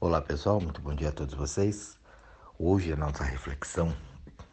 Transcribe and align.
Olá 0.00 0.22
pessoal, 0.22 0.60
muito 0.60 0.80
bom 0.80 0.94
dia 0.94 1.08
a 1.08 1.12
todos 1.12 1.34
vocês. 1.34 1.98
Hoje, 2.56 2.92
a 2.92 2.96
nossa 2.96 3.24
reflexão, 3.24 3.92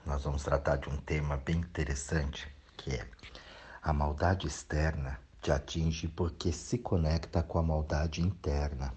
nós 0.04 0.24
vamos 0.24 0.42
tratar 0.42 0.78
de 0.78 0.90
um 0.90 0.98
tema 0.98 1.38
bem 1.38 1.58
interessante, 1.58 2.52
que 2.76 2.96
é 2.96 3.08
a 3.80 3.94
maldade 3.94 4.48
externa 4.48 5.20
te 5.44 5.52
atinge 5.52 6.08
porque 6.08 6.52
se 6.52 6.80
conecta 6.80 7.44
com 7.44 7.60
a 7.60 7.62
maldade 7.62 8.24
interna. 8.24 8.92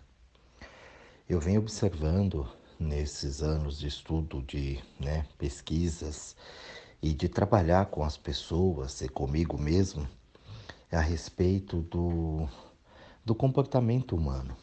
Eu 1.28 1.38
venho 1.38 1.60
observando 1.60 2.48
nesses 2.80 3.42
anos 3.42 3.78
de 3.78 3.86
estudo, 3.86 4.40
de 4.40 4.82
né, 4.98 5.26
pesquisas 5.36 6.34
e 7.02 7.12
de 7.12 7.28
trabalhar 7.28 7.90
com 7.90 8.02
as 8.02 8.16
pessoas 8.16 9.02
e 9.02 9.08
comigo 9.10 9.58
mesmo 9.58 10.08
a 10.90 11.00
respeito 11.00 11.82
do, 11.82 12.48
do 13.22 13.34
comportamento 13.34 14.16
humano. 14.16 14.56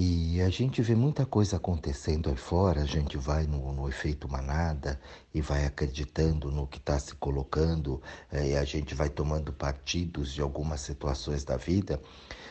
E 0.00 0.40
a 0.42 0.48
gente 0.48 0.80
vê 0.80 0.94
muita 0.94 1.26
coisa 1.26 1.56
acontecendo 1.56 2.30
aí 2.30 2.36
fora, 2.36 2.82
a 2.82 2.86
gente 2.86 3.16
vai 3.16 3.48
no, 3.48 3.72
no 3.72 3.88
efeito 3.88 4.28
manada 4.28 5.00
e 5.34 5.40
vai 5.40 5.64
acreditando 5.64 6.52
no 6.52 6.68
que 6.68 6.78
está 6.78 6.96
se 7.00 7.16
colocando, 7.16 8.00
eh, 8.30 8.50
e 8.50 8.56
a 8.56 8.62
gente 8.62 8.94
vai 8.94 9.08
tomando 9.08 9.52
partidos 9.52 10.32
de 10.32 10.40
algumas 10.40 10.82
situações 10.82 11.42
da 11.42 11.56
vida, 11.56 12.00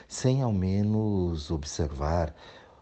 sem 0.09 0.41
ao 0.41 0.51
menos 0.51 1.49
observar 1.49 2.35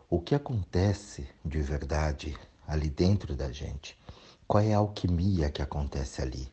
o 0.10 0.20
que 0.20 0.34
acontece 0.34 1.28
de 1.46 1.62
verdade 1.62 2.36
ali 2.68 2.90
dentro 2.90 3.36
da 3.36 3.52
gente. 3.52 3.96
Qual 4.48 4.64
é 4.64 4.74
a 4.74 4.80
alquimia 4.80 5.52
que 5.52 5.62
acontece 5.62 6.24
ali? 6.24 6.52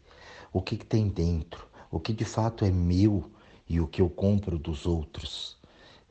O 0.52 0.60
que, 0.60 0.76
que 0.76 0.84
tem 0.84 1.08
dentro? 1.08 1.66
O 1.90 1.98
que 1.98 2.12
de 2.12 2.26
fato 2.26 2.62
é 2.62 2.70
meu 2.70 3.30
e 3.66 3.80
o 3.80 3.86
que 3.86 4.02
eu 4.02 4.10
compro 4.10 4.58
dos 4.58 4.84
outros? 4.84 5.61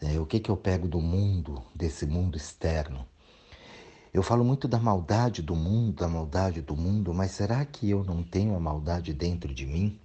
É, 0.03 0.19
o 0.19 0.25
que, 0.25 0.39
que 0.39 0.49
eu 0.49 0.57
pego 0.57 0.87
do 0.87 0.99
mundo, 0.99 1.63
desse 1.75 2.07
mundo 2.07 2.35
externo? 2.35 3.07
Eu 4.11 4.23
falo 4.23 4.43
muito 4.43 4.67
da 4.67 4.79
maldade 4.79 5.43
do 5.43 5.55
mundo, 5.55 5.97
da 5.97 6.07
maldade 6.07 6.59
do 6.59 6.75
mundo, 6.75 7.13
mas 7.13 7.31
será 7.31 7.63
que 7.65 7.87
eu 7.87 8.03
não 8.03 8.23
tenho 8.23 8.55
a 8.55 8.59
maldade 8.59 9.13
dentro 9.13 9.53
de 9.53 9.65
mim? 9.65 9.99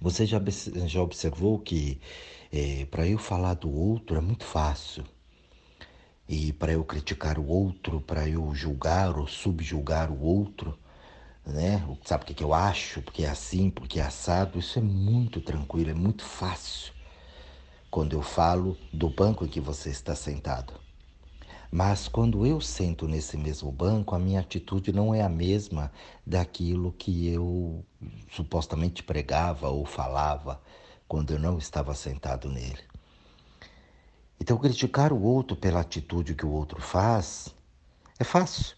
Você 0.00 0.26
já, 0.26 0.42
já 0.86 1.00
observou 1.00 1.58
que 1.60 2.00
é, 2.52 2.84
para 2.86 3.06
eu 3.06 3.16
falar 3.16 3.54
do 3.54 3.70
outro 3.70 4.16
é 4.16 4.20
muito 4.20 4.44
fácil. 4.44 5.04
E 6.28 6.52
para 6.52 6.72
eu 6.72 6.84
criticar 6.84 7.38
o 7.38 7.46
outro, 7.46 8.00
para 8.00 8.28
eu 8.28 8.52
julgar 8.54 9.16
ou 9.16 9.28
subjugar 9.28 10.10
o 10.10 10.20
outro, 10.20 10.76
né? 11.46 11.86
Sabe 12.04 12.24
o 12.24 12.26
que, 12.26 12.34
que 12.34 12.44
eu 12.44 12.52
acho? 12.52 13.02
Porque 13.02 13.24
é 13.24 13.28
assim, 13.28 13.70
porque 13.70 14.00
é 14.00 14.02
assado, 14.02 14.58
isso 14.58 14.78
é 14.78 14.82
muito 14.82 15.40
tranquilo, 15.40 15.90
é 15.90 15.94
muito 15.94 16.24
fácil 16.24 16.92
quando 17.92 18.14
eu 18.14 18.22
falo 18.22 18.74
do 18.90 19.10
banco 19.10 19.44
em 19.44 19.48
que 19.48 19.60
você 19.60 19.90
está 19.90 20.14
sentado. 20.14 20.72
Mas 21.70 22.08
quando 22.08 22.46
eu 22.46 22.58
sento 22.58 23.06
nesse 23.06 23.36
mesmo 23.36 23.70
banco, 23.70 24.14
a 24.14 24.18
minha 24.18 24.40
atitude 24.40 24.94
não 24.94 25.14
é 25.14 25.20
a 25.20 25.28
mesma 25.28 25.92
daquilo 26.26 26.92
que 26.92 27.28
eu 27.28 27.84
supostamente 28.30 29.02
pregava 29.02 29.68
ou 29.68 29.84
falava 29.84 30.58
quando 31.06 31.34
eu 31.34 31.38
não 31.38 31.58
estava 31.58 31.94
sentado 31.94 32.48
nele. 32.48 32.78
Então, 34.40 34.56
criticar 34.56 35.12
o 35.12 35.22
outro 35.22 35.54
pela 35.54 35.80
atitude 35.80 36.34
que 36.34 36.46
o 36.46 36.50
outro 36.50 36.80
faz 36.80 37.54
é 38.18 38.24
fácil. 38.24 38.74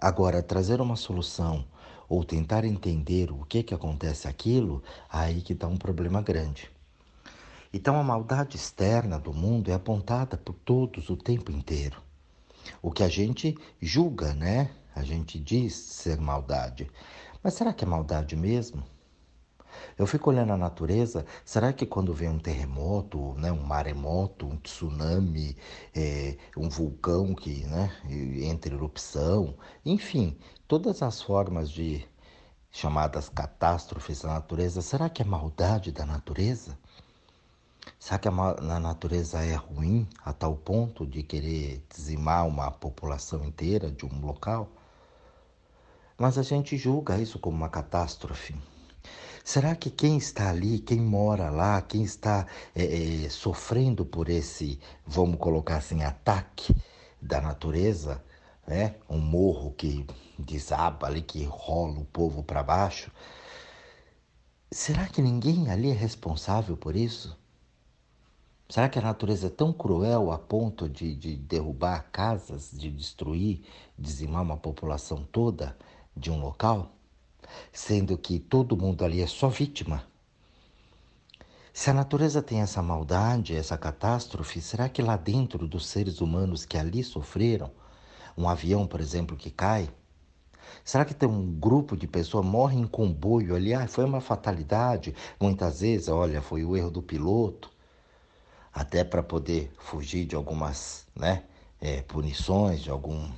Agora, 0.00 0.40
trazer 0.40 0.80
uma 0.80 0.94
solução 0.94 1.64
ou 2.08 2.22
tentar 2.22 2.64
entender 2.64 3.32
o 3.32 3.44
que, 3.44 3.64
que 3.64 3.74
acontece 3.74 4.28
aquilo, 4.28 4.84
aí 5.10 5.42
que 5.42 5.52
está 5.52 5.66
um 5.66 5.76
problema 5.76 6.22
grande. 6.22 6.77
Então 7.72 7.98
a 7.98 8.02
maldade 8.02 8.56
externa 8.56 9.18
do 9.18 9.32
mundo 9.32 9.70
é 9.70 9.74
apontada 9.74 10.36
por 10.36 10.54
todos 10.54 11.10
o 11.10 11.16
tempo 11.16 11.52
inteiro. 11.52 12.00
O 12.80 12.90
que 12.90 13.02
a 13.02 13.08
gente 13.08 13.56
julga, 13.80 14.32
né? 14.34 14.70
A 14.94 15.02
gente 15.02 15.38
diz 15.38 15.74
ser 15.74 16.18
maldade. 16.18 16.90
Mas 17.42 17.54
será 17.54 17.72
que 17.72 17.84
é 17.84 17.86
maldade 17.86 18.34
mesmo? 18.34 18.82
Eu 19.96 20.06
fico 20.06 20.30
olhando 20.30 20.52
a 20.52 20.56
natureza, 20.56 21.24
será 21.44 21.72
que 21.72 21.86
quando 21.86 22.14
vem 22.14 22.28
um 22.28 22.38
terremoto, 22.38 23.34
né, 23.34 23.52
um 23.52 23.62
maremoto, 23.62 24.46
um 24.46 24.56
tsunami, 24.56 25.56
é, 25.94 26.36
um 26.56 26.68
vulcão 26.68 27.34
que 27.34 27.64
né, 27.66 27.92
entra 28.42 28.72
em 28.72 28.76
erupção, 28.76 29.54
enfim, 29.84 30.36
todas 30.66 31.02
as 31.02 31.22
formas 31.22 31.70
de 31.70 32.04
chamadas 32.70 33.28
catástrofes 33.28 34.22
da 34.22 34.30
natureza, 34.30 34.82
será 34.82 35.08
que 35.08 35.22
é 35.22 35.24
maldade 35.24 35.92
da 35.92 36.04
natureza? 36.04 36.78
Será 37.98 38.18
que 38.18 38.28
a, 38.28 38.80
natureza 38.80 39.44
é 39.44 39.54
ruim 39.54 40.08
a 40.24 40.32
tal 40.32 40.56
ponto 40.56 41.06
de 41.06 41.22
querer 41.22 41.84
dizimar 41.94 42.46
uma 42.46 42.70
população 42.70 43.44
inteira 43.44 43.90
de 43.90 44.04
um 44.04 44.20
local? 44.20 44.68
Mas 46.16 46.36
a 46.36 46.42
gente 46.42 46.76
julga 46.76 47.18
isso 47.18 47.38
como 47.38 47.56
uma 47.56 47.68
catástrofe. 47.68 48.54
Será 49.44 49.74
que 49.74 49.88
quem 49.88 50.18
está 50.18 50.50
ali, 50.50 50.78
quem 50.78 51.00
mora 51.00 51.48
lá, 51.48 51.80
quem 51.80 52.02
está 52.02 52.46
é, 52.74 53.24
é, 53.24 53.28
sofrendo 53.30 54.04
por 54.04 54.28
esse, 54.28 54.78
vamos 55.06 55.38
colocar 55.38 55.76
assim, 55.76 56.02
ataque 56.02 56.74
da 57.22 57.40
natureza, 57.40 58.22
né? 58.66 58.96
um 59.08 59.18
morro 59.18 59.72
que 59.72 60.06
desaba 60.38 61.06
ali, 61.06 61.22
que 61.22 61.44
rola 61.44 61.98
o 61.98 62.04
povo 62.04 62.42
para 62.42 62.62
baixo, 62.62 63.10
será 64.70 65.06
que 65.06 65.22
ninguém 65.22 65.70
ali 65.70 65.90
é 65.90 65.94
responsável 65.94 66.76
por 66.76 66.94
isso? 66.94 67.34
Será 68.70 68.86
que 68.86 68.98
a 68.98 69.02
natureza 69.02 69.46
é 69.46 69.50
tão 69.50 69.72
cruel 69.72 70.30
a 70.30 70.38
ponto 70.38 70.90
de, 70.90 71.14
de 71.14 71.34
derrubar 71.36 72.10
casas, 72.12 72.70
de 72.70 72.90
destruir, 72.90 73.62
dizimar 73.98 74.42
uma 74.42 74.58
população 74.58 75.26
toda 75.32 75.74
de 76.14 76.30
um 76.30 76.38
local? 76.38 76.92
Sendo 77.72 78.18
que 78.18 78.38
todo 78.38 78.76
mundo 78.76 79.06
ali 79.06 79.22
é 79.22 79.26
só 79.26 79.48
vítima? 79.48 80.04
Se 81.72 81.88
a 81.88 81.94
natureza 81.94 82.42
tem 82.42 82.60
essa 82.60 82.82
maldade, 82.82 83.56
essa 83.56 83.78
catástrofe, 83.78 84.60
será 84.60 84.86
que 84.86 85.00
lá 85.00 85.16
dentro 85.16 85.66
dos 85.66 85.86
seres 85.86 86.20
humanos 86.20 86.66
que 86.66 86.76
ali 86.76 87.02
sofreram, 87.02 87.70
um 88.36 88.46
avião, 88.46 88.86
por 88.86 89.00
exemplo, 89.00 89.34
que 89.34 89.50
cai, 89.50 89.88
Será 90.84 91.06
que 91.06 91.14
tem 91.14 91.26
um 91.26 91.58
grupo 91.58 91.96
de 91.96 92.06
pessoas 92.06 92.44
morre 92.44 92.76
em 92.76 92.86
comboio 92.86 93.56
ali? 93.56 93.72
Ah, 93.72 93.88
foi 93.88 94.04
uma 94.04 94.20
fatalidade. 94.20 95.14
Muitas 95.40 95.80
vezes, 95.80 96.08
olha, 96.08 96.42
foi 96.42 96.62
o 96.62 96.76
erro 96.76 96.90
do 96.90 97.00
piloto 97.00 97.70
até 98.78 99.02
para 99.02 99.24
poder 99.24 99.72
fugir 99.76 100.24
de 100.24 100.36
algumas 100.36 101.04
né, 101.16 101.42
é, 101.80 102.00
punições, 102.02 102.80
de, 102.80 102.90
algum, 102.90 103.28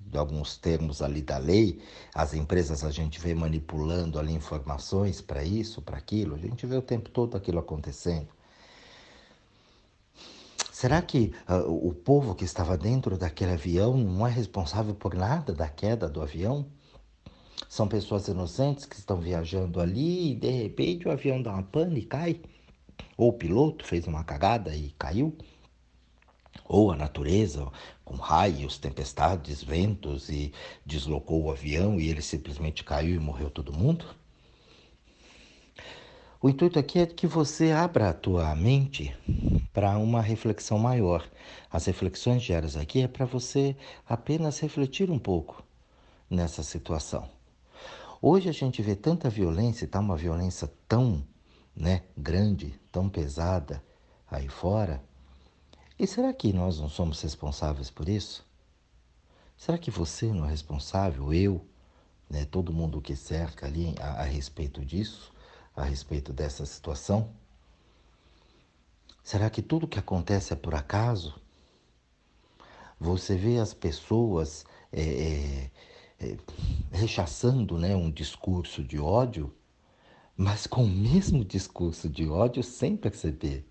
de 0.00 0.18
alguns 0.18 0.56
termos 0.56 1.00
ali 1.00 1.22
da 1.22 1.38
lei. 1.38 1.80
As 2.12 2.34
empresas 2.34 2.82
a 2.82 2.90
gente 2.90 3.20
vê 3.20 3.36
manipulando 3.36 4.18
ali 4.18 4.32
informações 4.32 5.20
para 5.20 5.44
isso, 5.44 5.80
para 5.80 5.96
aquilo, 5.96 6.34
a 6.34 6.38
gente 6.38 6.66
vê 6.66 6.76
o 6.76 6.82
tempo 6.82 7.08
todo 7.08 7.36
aquilo 7.36 7.60
acontecendo. 7.60 8.26
Será 10.72 11.00
que 11.00 11.32
uh, 11.48 11.88
o 11.88 11.94
povo 11.94 12.34
que 12.34 12.44
estava 12.44 12.76
dentro 12.76 13.16
daquele 13.16 13.52
avião 13.52 13.96
não 13.96 14.26
é 14.26 14.30
responsável 14.30 14.92
por 14.92 15.14
nada 15.14 15.54
da 15.54 15.68
queda 15.68 16.08
do 16.08 16.20
avião? 16.20 16.66
São 17.68 17.86
pessoas 17.86 18.26
inocentes 18.26 18.86
que 18.86 18.96
estão 18.96 19.20
viajando 19.20 19.80
ali 19.80 20.32
e 20.32 20.34
de 20.34 20.50
repente 20.50 21.06
o 21.06 21.12
avião 21.12 21.40
dá 21.40 21.52
uma 21.52 21.62
pane 21.62 22.00
e 22.00 22.04
cai? 22.04 22.40
Ou 23.16 23.28
o 23.30 23.32
piloto 23.32 23.84
fez 23.84 24.06
uma 24.06 24.24
cagada 24.24 24.74
e 24.74 24.90
caiu, 24.98 25.36
ou 26.64 26.90
a 26.90 26.96
natureza 26.96 27.70
com 28.04 28.16
raios, 28.16 28.78
tempestades, 28.78 29.62
ventos 29.62 30.28
e 30.28 30.52
deslocou 30.84 31.44
o 31.44 31.50
avião 31.50 32.00
e 32.00 32.08
ele 32.08 32.22
simplesmente 32.22 32.84
caiu 32.84 33.14
e 33.14 33.18
morreu 33.18 33.50
todo 33.50 33.72
mundo. 33.72 34.04
O 36.40 36.48
intuito 36.48 36.78
aqui 36.78 36.98
é 36.98 37.06
que 37.06 37.26
você 37.26 37.72
abra 37.72 38.10
a 38.10 38.12
tua 38.12 38.54
mente 38.54 39.16
para 39.72 39.96
uma 39.96 40.20
reflexão 40.20 40.78
maior. 40.78 41.26
As 41.70 41.86
reflexões 41.86 42.42
diárias 42.42 42.76
aqui 42.76 43.00
é 43.00 43.08
para 43.08 43.24
você 43.24 43.74
apenas 44.06 44.60
refletir 44.60 45.10
um 45.10 45.18
pouco 45.18 45.64
nessa 46.28 46.62
situação. 46.62 47.30
Hoje 48.20 48.48
a 48.48 48.52
gente 48.52 48.82
vê 48.82 48.94
tanta 48.94 49.30
violência, 49.30 49.88
tá 49.88 50.00
uma 50.00 50.16
violência 50.16 50.70
tão 50.86 51.24
né, 51.74 52.02
grande, 52.16 52.78
tão 52.92 53.08
pesada 53.08 53.82
aí 54.30 54.48
fora. 54.48 55.02
E 55.98 56.06
será 56.06 56.32
que 56.32 56.52
nós 56.52 56.78
não 56.80 56.88
somos 56.88 57.20
responsáveis 57.20 57.90
por 57.90 58.08
isso? 58.08 58.44
Será 59.56 59.78
que 59.78 59.90
você 59.90 60.32
não 60.32 60.44
é 60.44 60.50
responsável, 60.50 61.32
eu, 61.32 61.64
né, 62.28 62.44
todo 62.44 62.72
mundo 62.72 63.00
que 63.00 63.14
cerca 63.14 63.66
ali 63.66 63.94
a, 64.00 64.22
a 64.22 64.24
respeito 64.24 64.84
disso, 64.84 65.32
a 65.74 65.84
respeito 65.84 66.32
dessa 66.32 66.66
situação? 66.66 67.30
Será 69.22 69.48
que 69.48 69.62
tudo 69.62 69.88
que 69.88 69.98
acontece 69.98 70.52
é 70.52 70.56
por 70.56 70.74
acaso? 70.74 71.40
Você 73.00 73.36
vê 73.36 73.58
as 73.58 73.72
pessoas 73.72 74.64
é, 74.92 75.02
é, 75.02 75.70
é, 76.20 76.36
rechaçando 76.92 77.78
né, 77.78 77.96
um 77.96 78.10
discurso 78.10 78.82
de 78.82 78.98
ódio 78.98 79.54
mas 80.36 80.66
com 80.66 80.84
o 80.84 80.88
mesmo 80.88 81.44
discurso 81.44 82.08
de 82.08 82.28
ódio 82.28 82.62
sem 82.62 82.96
perceber. 82.96 83.64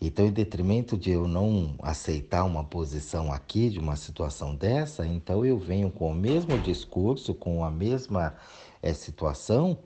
Então, 0.00 0.26
em 0.26 0.30
detrimento 0.30 0.96
de 0.96 1.10
eu 1.10 1.26
não 1.26 1.74
aceitar 1.82 2.44
uma 2.44 2.62
posição 2.62 3.32
aqui 3.32 3.68
de 3.68 3.80
uma 3.80 3.96
situação 3.96 4.54
dessa, 4.54 5.04
então 5.04 5.44
eu 5.44 5.58
venho 5.58 5.90
com 5.90 6.12
o 6.12 6.14
mesmo 6.14 6.56
discurso, 6.60 7.34
com 7.34 7.64
a 7.64 7.70
mesma 7.70 8.36
é, 8.80 8.92
situação 8.94 9.78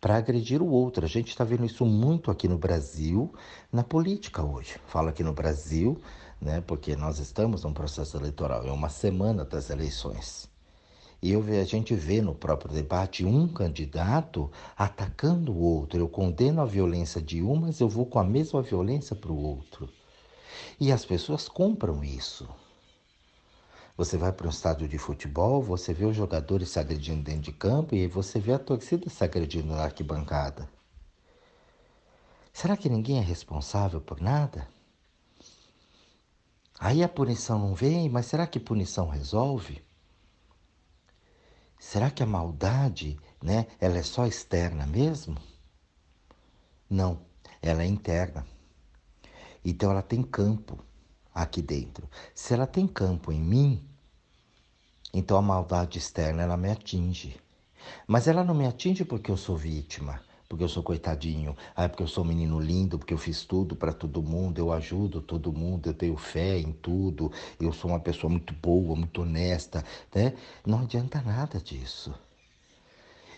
para 0.00 0.16
agredir 0.16 0.60
o 0.60 0.68
outro. 0.68 1.04
A 1.04 1.08
gente 1.08 1.28
está 1.28 1.44
vendo 1.44 1.64
isso 1.64 1.86
muito 1.86 2.28
aqui 2.28 2.48
no 2.48 2.58
Brasil, 2.58 3.32
na 3.70 3.84
política 3.84 4.42
hoje. 4.42 4.80
Falo 4.86 5.10
aqui 5.10 5.22
no 5.22 5.32
Brasil, 5.32 5.96
né, 6.40 6.60
porque 6.60 6.96
nós 6.96 7.20
estamos 7.20 7.62
num 7.62 7.72
processo 7.72 8.16
eleitoral, 8.16 8.66
é 8.66 8.72
uma 8.72 8.88
semana 8.88 9.44
das 9.44 9.70
eleições. 9.70 10.51
E 11.22 11.30
eu, 11.30 11.40
a 11.40 11.64
gente 11.64 11.94
vê 11.94 12.20
no 12.20 12.34
próprio 12.34 12.74
debate 12.74 13.24
um 13.24 13.46
candidato 13.46 14.50
atacando 14.76 15.52
o 15.52 15.60
outro. 15.60 16.00
Eu 16.00 16.08
condeno 16.08 16.60
a 16.60 16.66
violência 16.66 17.22
de 17.22 17.40
um, 17.40 17.54
mas 17.54 17.78
eu 17.78 17.88
vou 17.88 18.04
com 18.04 18.18
a 18.18 18.24
mesma 18.24 18.60
violência 18.60 19.14
para 19.14 19.30
o 19.30 19.40
outro. 19.40 19.88
E 20.80 20.90
as 20.90 21.04
pessoas 21.04 21.48
compram 21.48 22.02
isso. 22.02 22.48
Você 23.96 24.16
vai 24.16 24.32
para 24.32 24.48
um 24.48 24.50
estádio 24.50 24.88
de 24.88 24.98
futebol, 24.98 25.62
você 25.62 25.94
vê 25.94 26.04
os 26.04 26.16
jogadores 26.16 26.70
se 26.70 26.80
agredindo 26.80 27.22
dentro 27.22 27.42
de 27.42 27.52
campo 27.52 27.94
e 27.94 28.08
você 28.08 28.40
vê 28.40 28.54
a 28.54 28.58
torcida 28.58 29.08
se 29.08 29.22
agredindo 29.22 29.68
na 29.68 29.84
arquibancada. 29.84 30.68
Será 32.52 32.76
que 32.76 32.88
ninguém 32.88 33.18
é 33.18 33.22
responsável 33.22 34.00
por 34.00 34.20
nada? 34.20 34.66
Aí 36.80 37.00
a 37.00 37.08
punição 37.08 37.60
não 37.60 37.74
vem, 37.74 38.08
mas 38.08 38.26
será 38.26 38.44
que 38.44 38.58
punição 38.58 39.08
resolve? 39.08 39.80
Será 41.82 42.12
que 42.12 42.22
a 42.22 42.26
maldade, 42.26 43.18
né, 43.42 43.66
ela 43.80 43.98
é 43.98 44.04
só 44.04 44.24
externa 44.24 44.86
mesmo? 44.86 45.36
Não, 46.88 47.20
ela 47.60 47.82
é 47.82 47.86
interna. 47.86 48.46
Então 49.64 49.90
ela 49.90 50.00
tem 50.00 50.22
campo 50.22 50.78
aqui 51.34 51.60
dentro. 51.60 52.08
Se 52.34 52.54
ela 52.54 52.68
tem 52.68 52.86
campo 52.86 53.32
em 53.32 53.40
mim, 53.40 53.84
então 55.12 55.36
a 55.36 55.42
maldade 55.42 55.98
externa 55.98 56.44
ela 56.44 56.56
me 56.56 56.70
atinge. 56.70 57.38
Mas 58.06 58.28
ela 58.28 58.44
não 58.44 58.54
me 58.54 58.64
atinge 58.64 59.04
porque 59.04 59.30
eu 59.30 59.36
sou 59.36 59.56
vítima 59.56 60.22
porque 60.52 60.64
eu 60.64 60.68
sou 60.68 60.82
coitadinho, 60.82 61.56
ah, 61.74 61.88
porque 61.88 62.02
eu 62.02 62.06
sou 62.06 62.22
um 62.22 62.26
menino 62.26 62.60
lindo, 62.60 62.98
porque 62.98 63.14
eu 63.14 63.16
fiz 63.16 63.42
tudo 63.42 63.74
para 63.74 63.90
todo 63.90 64.22
mundo, 64.22 64.58
eu 64.58 64.70
ajudo 64.70 65.22
todo 65.22 65.50
mundo, 65.50 65.86
eu 65.86 65.94
tenho 65.94 66.14
fé 66.14 66.58
em 66.58 66.72
tudo, 66.72 67.32
eu 67.58 67.72
sou 67.72 67.90
uma 67.90 67.98
pessoa 67.98 68.30
muito 68.30 68.52
boa, 68.52 68.94
muito 68.94 69.22
honesta, 69.22 69.82
né? 70.14 70.34
Não 70.66 70.80
adianta 70.80 71.22
nada 71.22 71.58
disso. 71.58 72.14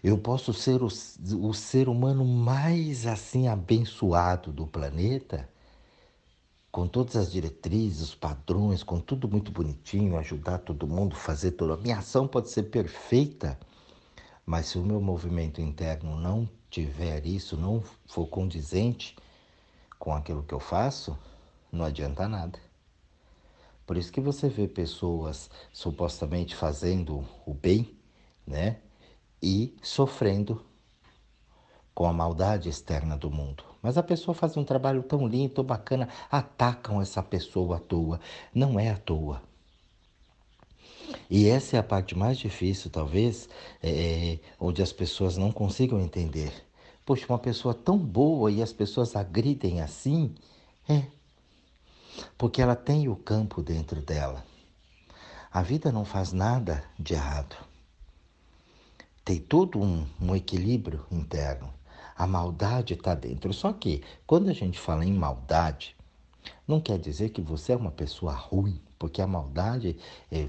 Eu 0.03 0.19
posso 0.19 0.53
ser 0.53 0.83
o, 0.83 0.89
o 0.89 1.55
ser 1.55 1.89
humano 1.89 2.25
mais 2.25 3.07
assim 3.07 3.47
abençoado 3.47 4.53
do 4.53 4.67
planeta, 4.67 5.49
com 6.69 6.89
todas 6.89 7.15
as 7.15 7.31
diretrizes, 7.31 8.01
os 8.01 8.15
padrões, 8.17 8.83
com 8.83 8.99
tudo 8.99 9.29
muito 9.29 9.53
bonitinho, 9.53 10.19
ajudar 10.19 10.59
todo 10.59 10.85
mundo, 10.89 11.15
fazer 11.15 11.53
tudo. 11.53 11.75
A 11.75 11.77
minha 11.77 11.99
ação 11.99 12.27
pode 12.27 12.51
ser 12.51 12.65
perfeita, 12.65 13.57
mas 14.45 14.67
se 14.67 14.79
o 14.79 14.83
meu 14.83 15.01
movimento 15.01 15.61
interno 15.61 16.17
não 16.17 16.49
tiver 16.75 17.25
isso, 17.25 17.57
não 17.57 17.81
for 18.07 18.27
condizente 18.27 19.17
com 19.97 20.13
aquilo 20.13 20.43
que 20.43 20.53
eu 20.53 20.59
faço, 20.59 21.17
não 21.71 21.85
adianta 21.85 22.27
nada. 22.27 22.59
Por 23.87 23.97
isso 23.97 24.11
que 24.11 24.21
você 24.21 24.49
vê 24.49 24.67
pessoas 24.67 25.49
supostamente 25.73 26.57
fazendo 26.57 27.25
o 27.47 27.55
bem, 27.55 27.97
né? 28.45 28.81
E 29.41 29.77
sofrendo 29.83 30.65
com 31.95 32.07
a 32.07 32.13
maldade 32.13 32.69
externa 32.69 33.17
do 33.17 33.31
mundo. 33.31 33.63
Mas 33.81 33.97
a 33.97 34.03
pessoa 34.03 34.35
faz 34.35 34.57
um 34.57 34.65
trabalho 34.65 35.03
tão 35.05 35.29
lindo, 35.29 35.55
tão 35.55 35.65
bacana, 35.65 36.09
atacam 36.29 37.01
essa 37.01 37.23
pessoa 37.23 37.77
à 37.77 37.79
toa. 37.79 38.19
Não 38.53 38.81
é 38.81 38.91
à 38.91 38.97
toa. 38.97 39.41
E 41.37 41.49
essa 41.49 41.75
é 41.77 41.81
a 41.81 41.83
parte 41.83 42.17
mais 42.17 42.39
difícil, 42.39 42.89
talvez, 42.89 43.49
é, 43.83 44.39
onde 44.61 44.81
as 44.81 44.93
pessoas 44.93 45.37
não 45.37 45.51
consigam 45.51 46.01
entender. 46.01 46.53
Poxa, 47.05 47.27
uma 47.29 47.41
pessoa 47.41 47.75
tão 47.75 47.99
boa 47.99 48.53
e 48.53 48.63
as 48.63 48.73
pessoas 48.73 49.17
agridem 49.17 49.81
assim? 49.81 50.33
É, 50.89 51.03
porque 52.39 52.63
ela 52.63 52.77
tem 52.77 53.09
o 53.09 53.17
campo 53.17 53.65
dentro 53.65 54.01
dela. 54.01 54.45
A 55.51 55.61
vida 55.61 55.91
não 55.91 56.05
faz 56.05 56.33
nada 56.33 56.85
de 56.97 57.15
errado. 57.15 57.57
Tem 59.25 59.41
todo 59.41 59.83
um, 59.83 60.07
um 60.21 60.37
equilíbrio 60.37 61.05
interno. 61.11 61.75
A 62.17 62.29
maldade 62.29 62.95
está 62.95 63.13
dentro. 63.13 63.53
Só 63.53 63.73
que, 63.73 64.05
quando 64.25 64.51
a 64.51 64.53
gente 64.53 64.79
fala 64.79 65.05
em 65.05 65.13
maldade, 65.13 65.97
não 66.65 66.81
quer 66.81 66.97
dizer 66.97 67.31
que 67.31 67.41
você 67.41 67.73
é 67.73 67.77
uma 67.77 67.91
pessoa 67.91 68.33
ruim 68.33 68.81
porque 69.05 69.21
a 69.21 69.27
maldade, 69.27 69.99
é, 70.33 70.41
é, 70.41 70.49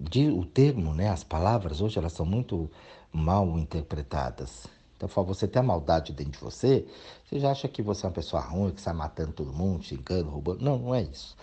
de, 0.00 0.30
o 0.30 0.42
termo, 0.46 0.94
né, 0.94 1.10
as 1.10 1.22
palavras 1.22 1.82
hoje 1.82 1.98
elas 1.98 2.14
são 2.14 2.24
muito 2.24 2.70
mal 3.12 3.46
interpretadas. 3.58 4.66
Então, 4.96 5.06
você 5.22 5.46
tem 5.46 5.60
a 5.60 5.62
maldade 5.62 6.14
dentro 6.14 6.32
de 6.32 6.38
você, 6.38 6.86
você 7.22 7.38
já 7.38 7.50
acha 7.50 7.68
que 7.68 7.82
você 7.82 8.06
é 8.06 8.08
uma 8.08 8.14
pessoa 8.14 8.40
ruim, 8.40 8.70
que 8.70 8.80
sai 8.80 8.94
matando 8.94 9.32
todo 9.32 9.52
mundo, 9.52 9.84
xingando, 9.84 10.30
roubando. 10.30 10.64
Não, 10.64 10.78
não 10.78 10.94
é 10.94 11.02
isso. 11.02 11.36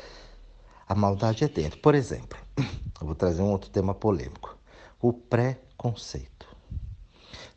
A 0.87 0.95
maldade 0.95 1.43
é 1.43 1.47
dentro. 1.47 1.79
Por 1.79 1.93
exemplo, 1.93 2.39
eu 2.57 3.05
vou 3.05 3.13
trazer 3.13 3.43
um 3.43 3.51
outro 3.51 3.69
tema 3.69 3.93
polêmico: 3.93 4.57
o 4.99 5.13
preconceito. 5.13 6.47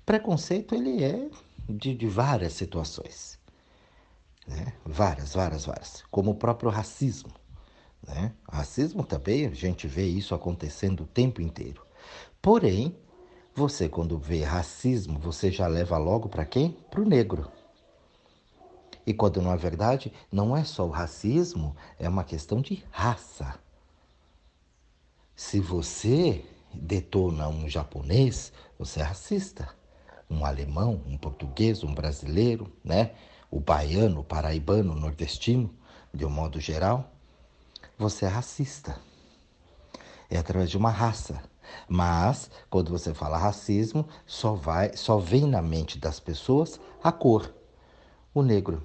Preconceito 0.04 0.74
ele 0.74 1.02
é 1.02 1.30
de, 1.66 1.94
de 1.94 2.06
várias 2.06 2.52
situações. 2.52 3.38
Né? 4.46 4.74
Várias, 4.84 5.32
várias, 5.32 5.64
várias. 5.64 6.04
Como 6.10 6.32
o 6.32 6.34
próprio 6.34 6.68
racismo. 6.68 7.39
Né? 8.06 8.32
Racismo 8.50 9.04
também, 9.04 9.46
a 9.46 9.54
gente 9.54 9.86
vê 9.86 10.06
isso 10.06 10.34
acontecendo 10.34 11.02
o 11.02 11.06
tempo 11.06 11.40
inteiro. 11.40 11.82
Porém, 12.40 12.96
você 13.54 13.88
quando 13.88 14.18
vê 14.18 14.42
racismo, 14.42 15.18
você 15.18 15.50
já 15.50 15.66
leva 15.66 15.98
logo 15.98 16.28
para 16.28 16.44
quem? 16.44 16.72
Para 16.90 17.00
o 17.00 17.04
negro. 17.04 17.50
E 19.06 19.12
quando 19.12 19.42
na 19.42 19.56
verdade 19.56 20.12
não 20.30 20.56
é 20.56 20.64
só 20.64 20.86
o 20.86 20.90
racismo, 20.90 21.74
é 21.98 22.08
uma 22.08 22.24
questão 22.24 22.60
de 22.60 22.84
raça. 22.90 23.58
Se 25.34 25.58
você 25.58 26.44
detona 26.72 27.48
um 27.48 27.68
japonês, 27.68 28.52
você 28.78 29.00
é 29.00 29.02
racista. 29.02 29.68
Um 30.28 30.44
alemão, 30.44 31.02
um 31.06 31.16
português, 31.16 31.82
um 31.82 31.92
brasileiro, 31.92 32.72
né? 32.84 33.12
O 33.50 33.58
baiano, 33.58 34.20
o 34.20 34.24
paraibano, 34.24 34.92
o 34.92 34.98
nordestino, 35.00 35.74
de 36.14 36.24
um 36.24 36.30
modo 36.30 36.60
geral, 36.60 37.10
você 38.00 38.24
é 38.24 38.28
racista. 38.28 38.98
É 40.30 40.38
através 40.38 40.70
de 40.70 40.78
uma 40.78 40.90
raça. 40.90 41.42
Mas 41.86 42.50
quando 42.70 42.90
você 42.90 43.12
fala 43.12 43.36
racismo, 43.36 44.08
só 44.26 44.54
vai, 44.54 44.96
só 44.96 45.18
vem 45.18 45.46
na 45.46 45.60
mente 45.60 45.98
das 45.98 46.18
pessoas 46.18 46.80
a 47.04 47.12
cor, 47.12 47.54
o 48.32 48.42
negro. 48.42 48.82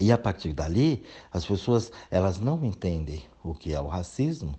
E 0.00 0.10
a 0.10 0.18
partir 0.18 0.52
dali, 0.54 1.04
as 1.30 1.44
pessoas 1.44 1.92
elas 2.10 2.40
não 2.40 2.64
entendem 2.64 3.22
o 3.44 3.54
que 3.54 3.74
é 3.74 3.80
o 3.80 3.86
racismo 3.86 4.58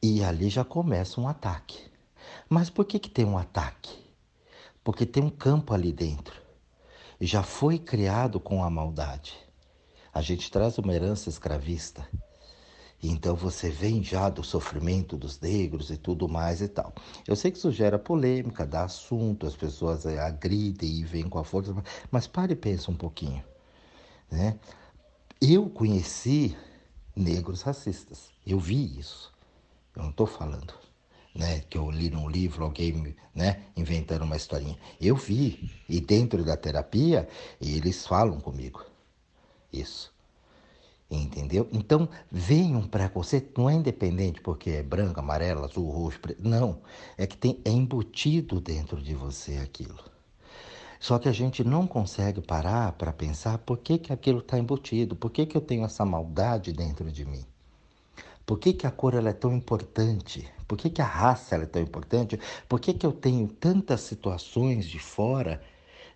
e 0.00 0.22
ali 0.22 0.50
já 0.50 0.64
começa 0.64 1.20
um 1.20 1.26
ataque. 1.26 1.90
Mas 2.48 2.68
por 2.68 2.84
que, 2.84 2.98
que 2.98 3.08
tem 3.08 3.24
um 3.24 3.38
ataque? 3.38 4.04
Porque 4.84 5.06
tem 5.06 5.22
um 5.22 5.30
campo 5.30 5.72
ali 5.72 5.92
dentro. 5.92 6.40
Já 7.20 7.42
foi 7.42 7.78
criado 7.78 8.38
com 8.38 8.62
a 8.62 8.70
maldade. 8.70 9.45
A 10.16 10.22
gente 10.22 10.50
traz 10.50 10.78
uma 10.78 10.94
herança 10.94 11.28
escravista. 11.28 12.08
Então 13.02 13.36
você 13.36 13.68
vem 13.68 14.02
já 14.02 14.30
do 14.30 14.42
sofrimento 14.42 15.14
dos 15.14 15.38
negros 15.38 15.90
e 15.90 15.98
tudo 15.98 16.26
mais 16.26 16.62
e 16.62 16.68
tal. 16.68 16.94
Eu 17.28 17.36
sei 17.36 17.50
que 17.50 17.58
isso 17.58 17.70
gera 17.70 17.98
polêmica, 17.98 18.64
dá 18.64 18.84
assunto, 18.84 19.46
as 19.46 19.54
pessoas 19.54 20.06
eh, 20.06 20.18
agridem 20.18 20.88
e 20.88 21.04
vêm 21.04 21.28
com 21.28 21.38
a 21.38 21.44
força, 21.44 21.76
mas 22.10 22.26
pare 22.26 22.54
e 22.54 22.56
pensa 22.56 22.90
um 22.90 22.94
pouquinho. 22.94 23.44
Né? 24.30 24.58
Eu 25.38 25.68
conheci 25.68 26.56
negros 27.14 27.60
racistas, 27.60 28.30
eu 28.46 28.58
vi 28.58 28.98
isso. 28.98 29.30
Eu 29.94 30.02
não 30.02 30.10
estou 30.12 30.26
falando 30.26 30.72
né, 31.34 31.60
que 31.68 31.76
eu 31.76 31.90
li 31.90 32.08
num 32.08 32.26
livro 32.26 32.64
alguém 32.64 33.14
né, 33.34 33.64
inventando 33.76 34.22
uma 34.22 34.36
historinha. 34.36 34.78
Eu 34.98 35.14
vi, 35.14 35.70
e 35.86 36.00
dentro 36.00 36.42
da 36.42 36.56
terapia, 36.56 37.28
eles 37.60 38.06
falam 38.06 38.40
comigo 38.40 38.95
isso. 39.80 40.14
Entendeu? 41.08 41.68
Então, 41.72 42.08
vem 42.30 42.74
um 42.74 42.86
preconceito, 42.86 43.60
não 43.60 43.70
é 43.70 43.74
independente 43.74 44.40
porque 44.40 44.70
é 44.70 44.82
branco, 44.82 45.20
amarelo, 45.20 45.64
azul, 45.64 45.88
roxo, 45.88 46.18
preto. 46.18 46.46
Não. 46.46 46.80
É 47.16 47.26
que 47.26 47.36
tem, 47.36 47.60
é 47.64 47.70
embutido 47.70 48.60
dentro 48.60 49.00
de 49.00 49.14
você 49.14 49.58
aquilo. 49.58 49.98
Só 50.98 51.18
que 51.18 51.28
a 51.28 51.32
gente 51.32 51.62
não 51.62 51.86
consegue 51.86 52.40
parar 52.40 52.92
para 52.92 53.12
pensar 53.12 53.58
por 53.58 53.78
que, 53.78 53.98
que 53.98 54.12
aquilo 54.12 54.40
está 54.40 54.58
embutido, 54.58 55.14
por 55.14 55.30
que, 55.30 55.46
que 55.46 55.56
eu 55.56 55.60
tenho 55.60 55.84
essa 55.84 56.04
maldade 56.04 56.72
dentro 56.72 57.10
de 57.12 57.24
mim. 57.24 57.44
Por 58.44 58.58
que, 58.58 58.72
que 58.72 58.86
a 58.86 58.90
cor 58.90 59.14
ela 59.14 59.30
é 59.30 59.32
tão 59.32 59.52
importante? 59.52 60.48
Por 60.66 60.78
que, 60.78 60.90
que 60.90 61.02
a 61.02 61.06
raça 61.06 61.54
ela 61.54 61.64
é 61.64 61.66
tão 61.68 61.82
importante? 61.82 62.40
Por 62.68 62.80
que, 62.80 62.94
que 62.94 63.06
eu 63.06 63.12
tenho 63.12 63.46
tantas 63.46 64.00
situações 64.00 64.86
de 64.86 64.98
fora, 64.98 65.62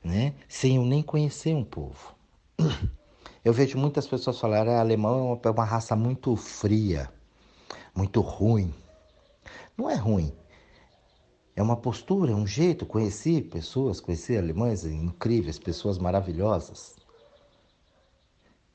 né, 0.02 0.34
sem 0.48 0.76
eu 0.76 0.84
nem 0.84 1.02
conhecer 1.02 1.54
um 1.54 1.64
povo? 1.64 2.14
Eu 3.44 3.52
vejo 3.52 3.78
muitas 3.78 4.06
pessoas 4.06 4.38
falarem 4.38 4.66
que 4.66 4.70
ah, 4.78 4.80
alemão 4.80 5.40
é 5.42 5.50
uma 5.50 5.64
raça 5.64 5.96
muito 5.96 6.36
fria, 6.36 7.10
muito 7.94 8.20
ruim. 8.20 8.74
Não 9.76 9.88
é 9.88 9.94
ruim. 9.94 10.32
É 11.56 11.62
uma 11.62 11.76
postura, 11.76 12.32
é 12.32 12.34
um 12.34 12.46
jeito. 12.46 12.84
Conheci 12.84 13.40
pessoas, 13.40 13.98
conheci 13.98 14.36
alemães 14.36 14.84
incríveis, 14.84 15.58
pessoas 15.58 15.98
maravilhosas. 15.98 16.96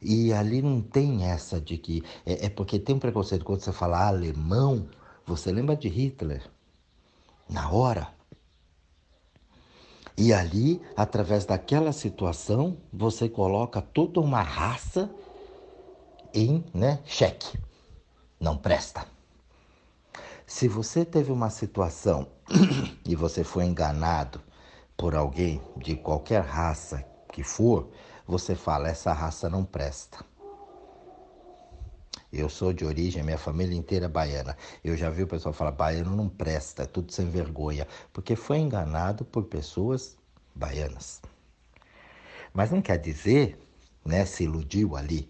E 0.02 0.34
ali 0.34 0.62
não 0.62 0.82
tem 0.82 1.26
essa 1.26 1.62
de 1.62 1.78
que. 1.78 2.04
É, 2.26 2.46
é 2.48 2.50
porque 2.50 2.80
tem 2.80 2.96
um 2.96 3.00
preconceito 3.00 3.46
quando 3.46 3.62
você 3.62 3.72
fala 3.72 4.08
alemão, 4.08 4.88
você 5.26 5.52
lembra 5.52 5.76
de 5.76 5.88
Hitler. 5.88 6.44
Na 7.50 7.70
hora. 7.72 8.15
E 10.18 10.34
ali, 10.34 10.82
através 10.96 11.46
daquela 11.46 11.92
situação, 11.92 12.78
você 12.92 13.28
coloca 13.28 13.82
toda 13.82 14.22
uma 14.22 14.42
raça 14.42 15.10
em 16.34 16.64
né, 16.74 17.00
xeque. 17.06 17.60
Não 18.40 18.58
presta. 18.58 19.06
Se 20.48 20.68
você 20.68 21.04
teve 21.04 21.32
uma 21.32 21.50
situação 21.50 22.28
e 23.06 23.16
você 23.16 23.44
foi 23.44 23.66
enganado 23.66 24.42
por 24.96 25.16
alguém 25.16 25.62
de 25.76 25.96
qualquer 25.96 26.42
raça 26.42 27.04
que 27.32 27.44
for, 27.44 27.90
você 28.26 28.56
fala: 28.56 28.88
essa 28.88 29.12
raça 29.12 29.50
não 29.50 29.66
presta. 29.66 30.24
Eu 32.38 32.50
sou 32.50 32.74
de 32.74 32.84
origem, 32.84 33.24
minha 33.24 33.38
família 33.38 33.78
inteira 33.78 34.08
é 34.08 34.10
baiana. 34.10 34.58
Eu 34.84 34.98
já 34.98 35.10
vi 35.10 35.24
o 35.24 35.28
pessoal 35.28 35.54
falar: 35.54 35.72
baiano 35.72 36.14
não 36.14 36.28
presta, 36.28 36.84
é 36.84 36.86
tudo 36.86 37.14
sem 37.14 37.30
vergonha, 37.30 37.88
porque 38.12 38.36
foi 38.36 38.58
enganado 38.58 39.24
por 39.24 39.46
pessoas 39.46 40.18
baianas. 40.54 41.22
Mas 42.54 42.72
não 42.72 42.82
quer 42.82 42.98
dizer, 42.98 43.58
né, 44.04 44.26
se 44.26 44.44
iludiu 44.44 44.98
ali. 44.98 45.30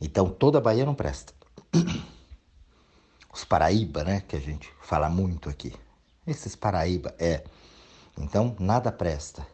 Então 0.00 0.28
toda 0.28 0.60
Bahia 0.60 0.84
não 0.84 0.94
presta. 0.94 1.32
Os 3.32 3.44
Paraíba, 3.44 4.02
né, 4.02 4.20
que 4.20 4.34
a 4.34 4.40
gente 4.40 4.72
fala 4.82 5.08
muito 5.08 5.48
aqui. 5.48 5.72
Esses 6.26 6.56
Paraíba, 6.56 7.14
é. 7.18 7.44
Então 8.18 8.56
nada 8.58 8.90
presta. 8.90 9.46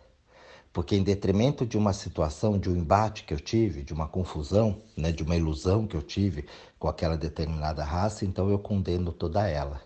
Porque 0.73 0.95
em 0.95 1.03
detrimento 1.03 1.67
de 1.67 1.77
uma 1.77 1.93
situação, 1.93 2.59
de 2.59 2.71
um 2.71 2.77
embate 2.77 3.25
que 3.25 3.35
eu 3.35 3.41
tive, 3.41 3.83
de 3.83 3.93
uma 3.93 4.07
confusão, 4.07 4.81
né, 4.97 5.11
de 5.11 5.23
uma 5.23 5.37
ilusão 5.37 5.87
que 5.87 5.97
eu 5.97 6.03
tive 6.03 6.47
com 6.79 6.87
aquela 6.87 7.17
determinada 7.17 7.83
raça, 7.83 8.25
então 8.25 8.49
eu 8.49 8.59
condeno 8.59 9.13
toda 9.13 9.49
ela. 9.49 9.83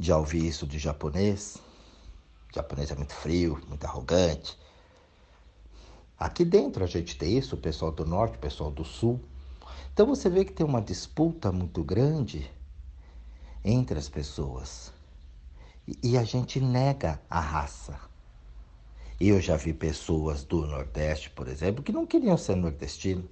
Já 0.00 0.16
ouvi 0.16 0.46
isso 0.46 0.66
de 0.66 0.78
japonês. 0.78 1.58
O 2.50 2.54
japonês 2.54 2.90
é 2.90 2.94
muito 2.94 3.12
frio, 3.12 3.60
muito 3.68 3.84
arrogante. 3.84 4.56
Aqui 6.18 6.44
dentro 6.44 6.82
a 6.82 6.86
gente 6.86 7.18
tem 7.18 7.36
isso, 7.36 7.54
o 7.54 7.58
pessoal 7.58 7.92
do 7.92 8.06
norte, 8.06 8.36
o 8.36 8.40
pessoal 8.40 8.70
do 8.70 8.84
sul. 8.84 9.20
Então 9.92 10.06
você 10.06 10.30
vê 10.30 10.44
que 10.44 10.52
tem 10.52 10.64
uma 10.64 10.80
disputa 10.80 11.52
muito 11.52 11.84
grande 11.84 12.50
entre 13.64 13.98
as 13.98 14.08
pessoas. 14.08 14.92
E 16.02 16.18
a 16.18 16.24
gente 16.24 16.60
nega 16.60 17.20
a 17.30 17.40
raça. 17.40 17.98
Eu 19.18 19.40
já 19.40 19.56
vi 19.56 19.72
pessoas 19.72 20.44
do 20.44 20.66
Nordeste, 20.66 21.30
por 21.30 21.48
exemplo, 21.48 21.82
que 21.82 21.92
não 21.92 22.06
queriam 22.06 22.36
ser 22.36 22.56
nordestinos. 22.56 23.24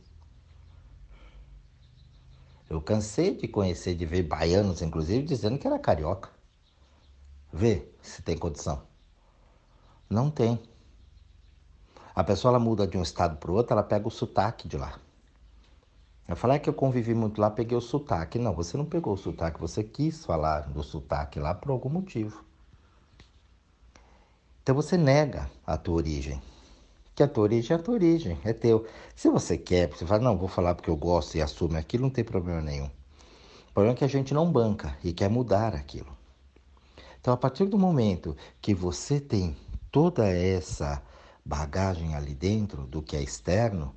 Eu 2.68 2.80
cansei 2.80 3.36
de 3.36 3.46
conhecer, 3.46 3.94
de 3.94 4.06
ver 4.06 4.22
baianos, 4.22 4.82
inclusive, 4.82 5.24
dizendo 5.24 5.58
que 5.58 5.66
era 5.66 5.78
carioca. 5.78 6.30
Vê 7.52 7.88
se 8.02 8.22
tem 8.22 8.36
condição. 8.36 8.82
Não 10.08 10.30
tem. 10.30 10.60
A 12.14 12.24
pessoa 12.24 12.52
ela 12.52 12.58
muda 12.58 12.86
de 12.86 12.96
um 12.96 13.02
estado 13.02 13.36
para 13.36 13.50
o 13.50 13.54
outro, 13.54 13.74
ela 13.74 13.82
pega 13.82 14.08
o 14.08 14.10
sotaque 14.10 14.66
de 14.66 14.76
lá. 14.76 14.98
Eu 16.28 16.34
falei 16.34 16.56
é 16.56 16.60
que 16.60 16.68
eu 16.68 16.74
convivi 16.74 17.14
muito 17.14 17.40
lá, 17.40 17.50
peguei 17.50 17.76
o 17.78 17.80
sotaque. 17.80 18.38
Não, 18.38 18.52
você 18.52 18.76
não 18.76 18.84
pegou 18.84 19.14
o 19.14 19.16
sotaque, 19.16 19.60
você 19.60 19.84
quis 19.84 20.24
falar 20.24 20.62
do 20.62 20.82
sotaque 20.82 21.38
lá 21.38 21.54
por 21.54 21.70
algum 21.70 21.88
motivo. 21.88 22.44
Então 24.62 24.74
você 24.74 24.96
nega 24.96 25.48
a 25.64 25.76
tua 25.76 25.94
origem. 25.94 26.42
Que 27.14 27.22
a 27.22 27.28
tua 27.28 27.44
origem 27.44 27.76
é 27.76 27.78
a 27.78 27.82
tua 27.82 27.94
origem, 27.94 28.38
é 28.44 28.52
teu. 28.52 28.84
Se 29.14 29.30
você 29.30 29.56
quer, 29.56 29.88
você 29.88 30.04
fala, 30.04 30.24
não, 30.24 30.36
vou 30.36 30.48
falar 30.48 30.74
porque 30.74 30.90
eu 30.90 30.96
gosto 30.96 31.36
e 31.36 31.40
assume 31.40 31.76
aquilo, 31.76 32.02
não 32.02 32.10
tem 32.10 32.24
problema 32.24 32.60
nenhum. 32.60 32.90
O 33.68 33.72
problema 33.72 33.94
é 33.94 33.98
que 33.98 34.04
a 34.04 34.08
gente 34.08 34.34
não 34.34 34.50
banca 34.50 34.98
e 35.04 35.12
quer 35.12 35.30
mudar 35.30 35.74
aquilo. 35.74 36.16
Então, 37.20 37.32
a 37.32 37.36
partir 37.36 37.66
do 37.66 37.78
momento 37.78 38.36
que 38.60 38.74
você 38.74 39.20
tem 39.20 39.56
toda 39.90 40.28
essa 40.28 41.00
bagagem 41.44 42.14
ali 42.16 42.34
dentro 42.34 42.82
do 42.86 43.00
que 43.00 43.16
é 43.16 43.22
externo, 43.22 43.94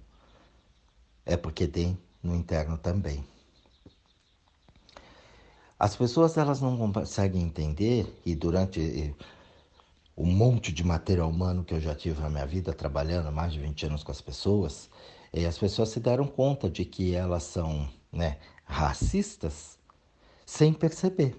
é 1.25 1.35
porque 1.35 1.67
tem 1.67 1.97
no 2.23 2.35
interno 2.35 2.77
também. 2.77 3.23
As 5.77 5.95
pessoas 5.95 6.37
elas 6.37 6.59
não 6.59 6.91
conseguem 6.91 7.41
entender 7.41 8.19
e 8.25 8.35
durante 8.35 9.15
o 10.15 10.25
monte 10.25 10.73
de 10.73 10.83
material 10.83 11.29
humano 11.29 11.63
que 11.63 11.73
eu 11.73 11.79
já 11.79 11.95
tive 11.95 12.19
na 12.21 12.29
minha 12.29 12.45
vida, 12.45 12.73
trabalhando 12.73 13.31
mais 13.31 13.53
de 13.53 13.59
20 13.59 13.85
anos 13.85 14.03
com 14.03 14.11
as 14.11 14.19
pessoas, 14.19 14.89
e 15.33 15.45
as 15.45 15.57
pessoas 15.57 15.89
se 15.89 15.99
deram 16.01 16.27
conta 16.27 16.69
de 16.69 16.83
que 16.83 17.15
elas 17.15 17.43
são 17.43 17.87
né, 18.11 18.37
racistas 18.65 19.79
sem 20.45 20.73
perceber. 20.73 21.33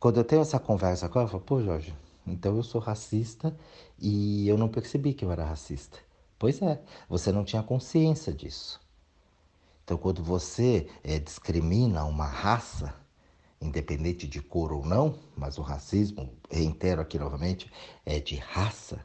Quando 0.00 0.16
eu 0.16 0.24
tenho 0.24 0.42
essa 0.42 0.58
conversa 0.58 1.08
com 1.08 1.20
ela, 1.20 1.28
eu 1.28 1.30
falo, 1.30 1.44
pô, 1.44 1.62
Jorge, 1.62 1.94
então 2.26 2.56
eu 2.56 2.62
sou 2.64 2.80
racista 2.80 3.56
e 3.96 4.48
eu 4.48 4.58
não 4.58 4.68
percebi 4.68 5.14
que 5.14 5.24
eu 5.24 5.30
era 5.30 5.44
racista. 5.44 5.98
Pois 6.36 6.60
é, 6.60 6.80
você 7.08 7.30
não 7.30 7.44
tinha 7.44 7.62
consciência 7.62 8.32
disso. 8.32 8.80
Então, 9.90 9.98
quando 9.98 10.22
você 10.22 10.88
é, 11.02 11.18
discrimina 11.18 12.04
uma 12.04 12.24
raça, 12.24 12.94
independente 13.60 14.24
de 14.24 14.40
cor 14.40 14.72
ou 14.72 14.86
não, 14.86 15.18
mas 15.36 15.58
o 15.58 15.62
racismo, 15.62 16.32
reitero 16.48 17.00
aqui 17.00 17.18
novamente, 17.18 17.68
é 18.06 18.20
de 18.20 18.36
raça 18.36 19.04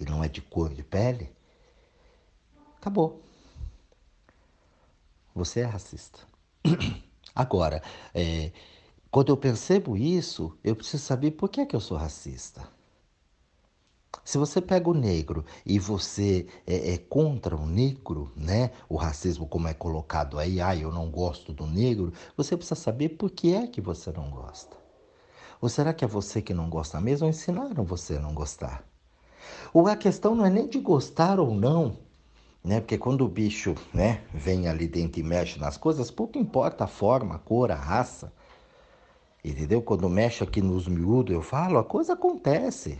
e 0.00 0.06
não 0.06 0.24
é 0.24 0.28
de 0.28 0.40
cor 0.40 0.72
de 0.72 0.82
pele, 0.82 1.30
acabou. 2.78 3.22
Você 5.34 5.60
é 5.60 5.64
racista. 5.64 6.20
Agora, 7.34 7.82
é, 8.14 8.50
quando 9.10 9.28
eu 9.28 9.36
percebo 9.36 9.94
isso, 9.94 10.56
eu 10.64 10.74
preciso 10.74 11.04
saber 11.04 11.32
por 11.32 11.50
que, 11.50 11.60
é 11.60 11.66
que 11.66 11.76
eu 11.76 11.80
sou 11.80 11.98
racista. 11.98 12.66
Se 14.24 14.38
você 14.38 14.60
pega 14.60 14.88
o 14.90 14.94
negro 14.94 15.44
e 15.64 15.78
você 15.78 16.46
é, 16.66 16.94
é, 16.94 16.98
contra 16.98 17.56
o 17.56 17.66
negro, 17.66 18.32
né? 18.36 18.70
O 18.88 18.96
racismo 18.96 19.46
como 19.46 19.68
é 19.68 19.74
colocado 19.74 20.38
aí, 20.38 20.60
ah, 20.60 20.76
eu 20.76 20.92
não 20.92 21.10
gosto 21.10 21.52
do 21.52 21.66
negro, 21.66 22.12
você 22.36 22.56
precisa 22.56 22.74
saber 22.74 23.10
por 23.10 23.30
que 23.30 23.54
é 23.54 23.66
que 23.66 23.80
você 23.80 24.10
não 24.12 24.30
gosta. 24.30 24.76
Ou 25.60 25.68
será 25.68 25.92
que 25.92 26.04
é 26.04 26.08
você 26.08 26.40
que 26.40 26.54
não 26.54 26.68
gosta 26.68 27.00
mesmo 27.00 27.26
ou 27.26 27.30
ensinaram 27.30 27.84
você 27.84 28.16
a 28.16 28.20
não 28.20 28.34
gostar? 28.34 28.84
Ou 29.72 29.88
a 29.88 29.96
questão 29.96 30.34
não 30.34 30.44
é 30.44 30.50
nem 30.50 30.66
de 30.66 30.78
gostar 30.78 31.40
ou 31.40 31.54
não, 31.54 31.96
né? 32.62 32.80
Porque 32.80 32.98
quando 32.98 33.24
o 33.24 33.28
bicho, 33.28 33.74
né, 33.92 34.22
vem 34.32 34.68
ali 34.68 34.86
dentro 34.86 35.20
e 35.20 35.22
mexe 35.22 35.58
nas 35.58 35.76
coisas, 35.76 36.10
pouco 36.10 36.38
importa 36.38 36.84
a 36.84 36.88
forma, 36.88 37.36
a 37.36 37.38
cor, 37.38 37.70
a 37.70 37.76
raça. 37.76 38.32
Entendeu? 39.44 39.80
Quando 39.80 40.08
mexe 40.08 40.44
aqui 40.44 40.60
nos 40.60 40.86
miúdos, 40.86 41.34
eu 41.34 41.42
falo, 41.42 41.78
a 41.78 41.84
coisa 41.84 42.12
acontece. 42.12 42.98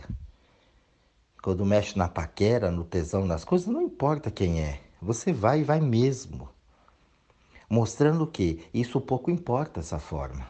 Quando 1.41 1.65
mexe 1.65 1.97
na 1.97 2.09
paquera, 2.09 2.69
no 2.69 2.83
tesão, 2.83 3.25
nas 3.25 3.45
coisas, 3.45 3.67
não 3.67 3.81
importa 3.81 4.29
quem 4.29 4.61
é. 4.61 4.81
Você 5.01 5.31
vai 5.31 5.61
e 5.61 5.63
vai 5.63 5.79
mesmo. 5.79 6.49
Mostrando 7.69 8.27
que 8.27 8.67
isso 8.73 8.99
pouco 8.99 9.31
importa 9.31 9.79
essa 9.79 9.99
forma. 9.99 10.47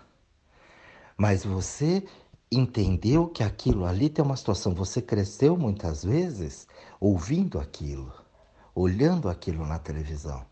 Mas 1.15 1.45
você 1.45 2.03
entendeu 2.51 3.27
que 3.27 3.43
aquilo 3.43 3.85
ali 3.85 4.09
tem 4.09 4.25
uma 4.25 4.35
situação. 4.35 4.73
Você 4.73 5.01
cresceu 5.01 5.55
muitas 5.55 6.03
vezes 6.03 6.67
ouvindo 6.99 7.59
aquilo, 7.59 8.11
olhando 8.73 9.29
aquilo 9.29 9.65
na 9.67 9.77
televisão. 9.77 10.43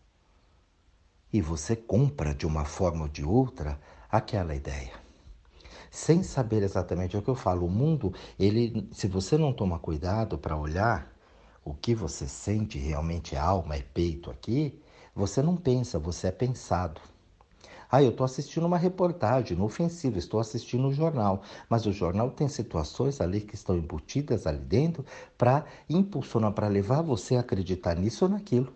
E 1.32 1.40
você 1.40 1.74
compra 1.74 2.32
de 2.32 2.46
uma 2.46 2.64
forma 2.64 3.02
ou 3.02 3.08
de 3.08 3.24
outra 3.24 3.80
aquela 4.10 4.54
ideia 4.54 5.07
sem 5.90 6.22
saber 6.22 6.62
exatamente 6.62 7.16
o 7.16 7.22
que 7.22 7.28
eu 7.28 7.34
falo. 7.34 7.66
O 7.66 7.70
mundo, 7.70 8.12
ele, 8.38 8.88
se 8.92 9.06
você 9.06 9.36
não 9.36 9.52
toma 9.52 9.78
cuidado 9.78 10.38
para 10.38 10.56
olhar 10.56 11.12
o 11.64 11.74
que 11.74 11.94
você 11.94 12.26
sente 12.26 12.78
realmente 12.78 13.34
é 13.34 13.38
alma, 13.38 13.76
é 13.76 13.82
peito 13.82 14.30
aqui, 14.30 14.80
você 15.14 15.42
não 15.42 15.56
pensa, 15.56 15.98
você 15.98 16.28
é 16.28 16.32
pensado. 16.32 17.00
Ah, 17.90 18.02
eu 18.02 18.10
estou 18.10 18.24
assistindo 18.24 18.66
uma 18.66 18.76
reportagem 18.76 19.56
inofensiva, 19.56 20.18
estou 20.18 20.40
assistindo 20.40 20.84
o 20.84 20.88
um 20.88 20.92
jornal, 20.92 21.42
mas 21.70 21.86
o 21.86 21.92
jornal 21.92 22.30
tem 22.30 22.46
situações 22.46 23.18
ali 23.20 23.40
que 23.40 23.54
estão 23.54 23.76
embutidas 23.76 24.46
ali 24.46 24.58
dentro 24.58 25.04
para 25.38 25.64
impulsionar, 25.88 26.52
para 26.52 26.68
levar 26.68 27.00
você 27.00 27.36
a 27.36 27.40
acreditar 27.40 27.96
nisso 27.96 28.26
ou 28.26 28.30
naquilo. 28.30 28.72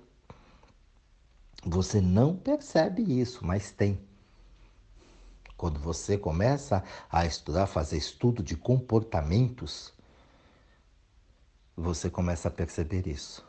Você 1.64 2.00
não 2.00 2.34
percebe 2.34 3.02
isso, 3.20 3.46
mas 3.46 3.70
tem. 3.70 3.98
Quando 5.62 5.78
você 5.78 6.18
começa 6.18 6.82
a 7.08 7.24
estudar, 7.24 7.68
fazer 7.68 7.96
estudo 7.96 8.42
de 8.42 8.56
comportamentos, 8.56 9.92
você 11.76 12.10
começa 12.10 12.48
a 12.48 12.50
perceber 12.50 13.06
isso. 13.06 13.46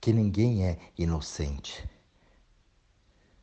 Que 0.00 0.12
ninguém 0.12 0.66
é 0.66 0.76
inocente. 0.98 1.88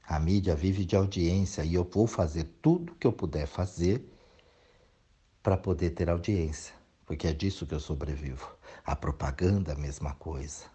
A 0.05 0.19
mídia 0.19 0.53
vive 0.53 0.83
de 0.83 0.97
audiência 0.97 1.63
e 1.63 1.75
eu 1.75 1.85
vou 1.85 2.07
fazer 2.07 2.43
tudo 2.61 2.93
que 2.95 3.07
eu 3.07 3.13
puder 3.13 3.47
fazer 3.47 4.05
para 5.41 5.55
poder 5.55 5.91
ter 5.91 6.09
audiência, 6.09 6.75
porque 7.05 7.25
é 7.25 7.31
disso 7.31 7.65
que 7.65 7.73
eu 7.73 7.79
sobrevivo. 7.79 8.51
A 8.85 8.97
propaganda, 8.97 9.71
a 9.71 9.77
mesma 9.77 10.13
coisa. 10.15 10.65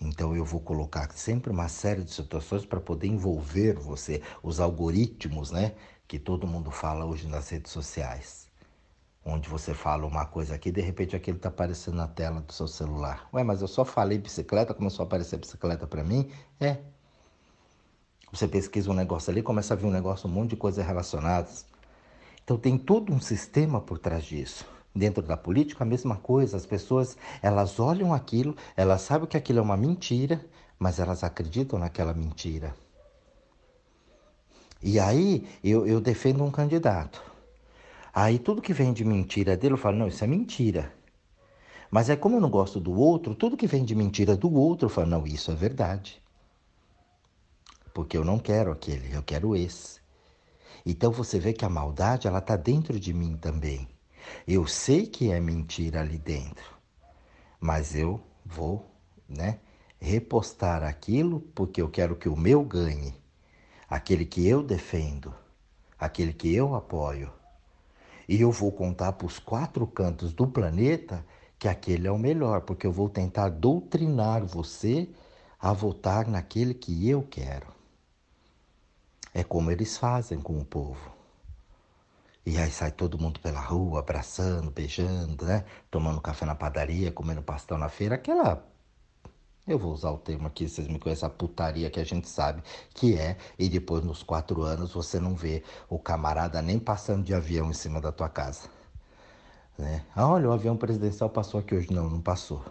Então 0.00 0.36
eu 0.36 0.44
vou 0.44 0.60
colocar 0.60 1.10
sempre 1.12 1.50
uma 1.50 1.68
série 1.68 2.04
de 2.04 2.12
situações 2.12 2.66
para 2.66 2.80
poder 2.80 3.08
envolver 3.08 3.74
você, 3.74 4.22
os 4.42 4.60
algoritmos, 4.60 5.50
né, 5.50 5.74
que 6.06 6.18
todo 6.18 6.46
mundo 6.46 6.70
fala 6.70 7.04
hoje 7.04 7.26
nas 7.26 7.48
redes 7.48 7.72
sociais. 7.72 8.48
Onde 9.24 9.48
você 9.48 9.72
fala 9.72 10.06
uma 10.06 10.26
coisa 10.26 10.54
aqui, 10.54 10.70
de 10.70 10.82
repente 10.82 11.16
aquilo 11.16 11.38
está 11.38 11.48
aparecendo 11.48 11.96
na 11.96 12.06
tela 12.06 12.42
do 12.42 12.52
seu 12.52 12.68
celular. 12.68 13.28
Ué, 13.32 13.42
mas 13.42 13.62
eu 13.62 13.68
só 13.68 13.84
falei 13.84 14.18
bicicleta, 14.18 14.74
começou 14.74 15.02
a 15.02 15.06
aparecer 15.06 15.38
bicicleta 15.38 15.86
para 15.86 16.04
mim? 16.04 16.30
É, 16.60 16.78
você 18.30 18.48
pesquisa 18.48 18.90
um 18.90 18.94
negócio 18.94 19.30
ali, 19.30 19.42
começa 19.42 19.72
a 19.72 19.76
vir 19.76 19.86
um 19.86 19.90
negócio, 19.90 20.28
um 20.28 20.32
monte 20.32 20.50
de 20.50 20.56
coisas 20.56 20.84
relacionadas. 20.84 21.64
Então 22.42 22.58
tem 22.58 22.76
todo 22.76 23.12
um 23.12 23.20
sistema 23.20 23.80
por 23.80 23.98
trás 23.98 24.24
disso. 24.24 24.66
Dentro 24.94 25.22
da 25.22 25.36
política, 25.36 25.84
a 25.84 25.86
mesma 25.86 26.16
coisa. 26.16 26.56
As 26.56 26.66
pessoas, 26.66 27.16
elas 27.40 27.80
olham 27.80 28.12
aquilo, 28.12 28.56
elas 28.76 29.02
sabem 29.02 29.28
que 29.28 29.36
aquilo 29.36 29.60
é 29.60 29.62
uma 29.62 29.76
mentira, 29.76 30.44
mas 30.78 30.98
elas 30.98 31.24
acreditam 31.24 31.78
naquela 31.78 32.12
mentira. 32.12 32.74
E 34.84 35.00
aí 35.00 35.48
eu, 35.64 35.84
eu 35.84 36.00
defendo 36.00 36.44
um 36.44 36.50
candidato. 36.50 37.20
Aí 38.12 38.38
tudo 38.38 38.62
que 38.62 38.72
vem 38.72 38.92
de 38.92 39.04
mentira 39.04 39.56
dele, 39.56 39.74
eu 39.74 39.78
falo, 39.78 39.96
não, 39.96 40.06
isso 40.06 40.22
é 40.22 40.26
mentira. 40.28 40.94
Mas 41.90 42.08
é 42.08 42.14
como 42.14 42.36
eu 42.36 42.40
não 42.40 42.50
gosto 42.50 42.78
do 42.78 42.92
outro, 42.92 43.34
tudo 43.34 43.56
que 43.56 43.66
vem 43.66 43.84
de 43.84 43.96
mentira 43.96 44.36
do 44.36 44.52
outro, 44.54 44.86
eu 44.86 44.90
falo, 44.90 45.08
não, 45.08 45.26
isso 45.26 45.50
é 45.50 45.54
verdade 45.56 46.22
porque 47.94 48.18
eu 48.18 48.24
não 48.24 48.38
quero 48.40 48.72
aquele, 48.72 49.14
eu 49.14 49.22
quero 49.22 49.54
esse. 49.54 50.00
Então 50.84 51.12
você 51.12 51.38
vê 51.38 51.52
que 51.52 51.64
a 51.64 51.70
maldade 51.70 52.26
ela 52.26 52.40
está 52.40 52.56
dentro 52.56 52.98
de 52.98 53.14
mim 53.14 53.36
também. 53.36 53.88
Eu 54.46 54.66
sei 54.66 55.06
que 55.06 55.30
é 55.30 55.38
mentira 55.38 56.00
ali 56.00 56.18
dentro, 56.18 56.76
mas 57.60 57.94
eu 57.94 58.20
vou, 58.44 58.90
né, 59.28 59.60
repostar 60.00 60.82
aquilo 60.82 61.40
porque 61.54 61.80
eu 61.80 61.88
quero 61.88 62.16
que 62.16 62.28
o 62.28 62.36
meu 62.36 62.64
ganhe, 62.64 63.14
aquele 63.88 64.24
que 64.24 64.46
eu 64.46 64.62
defendo, 64.62 65.34
aquele 65.98 66.32
que 66.32 66.54
eu 66.54 66.74
apoio. 66.74 67.32
E 68.28 68.40
eu 68.40 68.50
vou 68.50 68.72
contar 68.72 69.12
para 69.12 69.26
os 69.26 69.38
quatro 69.38 69.86
cantos 69.86 70.32
do 70.32 70.46
planeta 70.46 71.24
que 71.58 71.68
aquele 71.68 72.06
é 72.06 72.10
o 72.12 72.18
melhor, 72.18 72.62
porque 72.62 72.86
eu 72.86 72.92
vou 72.92 73.08
tentar 73.08 73.48
doutrinar 73.48 74.44
você 74.44 75.08
a 75.58 75.72
votar 75.72 76.26
naquele 76.26 76.74
que 76.74 77.08
eu 77.08 77.22
quero. 77.22 77.66
É 79.32 79.42
como 79.42 79.70
eles 79.70 79.96
fazem 79.96 80.40
com 80.40 80.58
o 80.58 80.64
povo. 80.64 81.12
E 82.46 82.58
aí 82.58 82.70
sai 82.70 82.92
todo 82.92 83.18
mundo 83.18 83.40
pela 83.40 83.60
rua, 83.60 84.00
abraçando, 84.00 84.70
beijando, 84.70 85.46
né? 85.46 85.64
Tomando 85.90 86.20
café 86.20 86.44
na 86.44 86.54
padaria, 86.54 87.10
comendo 87.10 87.42
pastel 87.42 87.78
na 87.78 87.88
feira. 87.88 88.16
Aquela. 88.16 88.62
Eu 89.66 89.78
vou 89.78 89.92
usar 89.92 90.10
o 90.10 90.18
termo 90.18 90.46
aqui, 90.46 90.68
vocês 90.68 90.86
me 90.88 90.98
conhecem, 90.98 91.26
a 91.26 91.30
putaria 91.30 91.90
que 91.90 91.98
a 91.98 92.04
gente 92.04 92.28
sabe 92.28 92.62
que 92.94 93.18
é. 93.18 93.38
E 93.58 93.68
depois, 93.68 94.04
nos 94.04 94.22
quatro 94.22 94.62
anos, 94.62 94.92
você 94.92 95.18
não 95.18 95.34
vê 95.34 95.62
o 95.88 95.98
camarada 95.98 96.60
nem 96.60 96.78
passando 96.78 97.24
de 97.24 97.34
avião 97.34 97.70
em 97.70 97.74
cima 97.74 98.00
da 98.00 98.12
tua 98.12 98.28
casa. 98.28 98.68
Né? 99.78 100.04
Ah, 100.14 100.28
olha, 100.28 100.48
o 100.48 100.52
avião 100.52 100.76
presidencial 100.76 101.30
passou 101.30 101.60
aqui 101.60 101.74
hoje. 101.74 101.92
Não, 101.92 102.10
não 102.10 102.20
passou. 102.20 102.62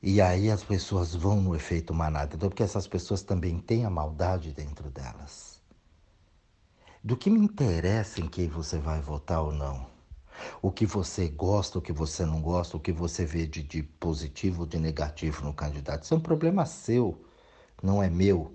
E 0.00 0.20
aí 0.20 0.50
as 0.50 0.62
pessoas 0.62 1.14
vão 1.14 1.40
no 1.40 1.56
efeito 1.56 1.94
manada, 1.94 2.36
então, 2.36 2.48
porque 2.48 2.62
essas 2.62 2.86
pessoas 2.86 3.22
também 3.22 3.58
têm 3.58 3.84
a 3.84 3.90
maldade 3.90 4.52
dentro 4.52 4.90
delas. 4.90 5.60
Do 7.02 7.16
que 7.16 7.30
me 7.30 7.40
interessa 7.40 8.20
em 8.20 8.28
quem 8.28 8.48
você 8.48 8.78
vai 8.78 9.00
votar 9.00 9.42
ou 9.42 9.52
não? 9.52 9.93
O 10.60 10.70
que 10.70 10.86
você 10.86 11.28
gosta, 11.28 11.78
o 11.78 11.82
que 11.82 11.92
você 11.92 12.24
não 12.24 12.40
gosta, 12.42 12.76
o 12.76 12.80
que 12.80 12.92
você 12.92 13.24
vê 13.24 13.46
de, 13.46 13.62
de 13.62 13.82
positivo 13.82 14.62
ou 14.62 14.66
de 14.66 14.78
negativo 14.78 15.44
no 15.44 15.54
candidato, 15.54 16.04
isso 16.04 16.14
é 16.14 16.16
um 16.16 16.20
problema 16.20 16.66
seu, 16.66 17.24
não 17.82 18.02
é 18.02 18.10
meu. 18.10 18.52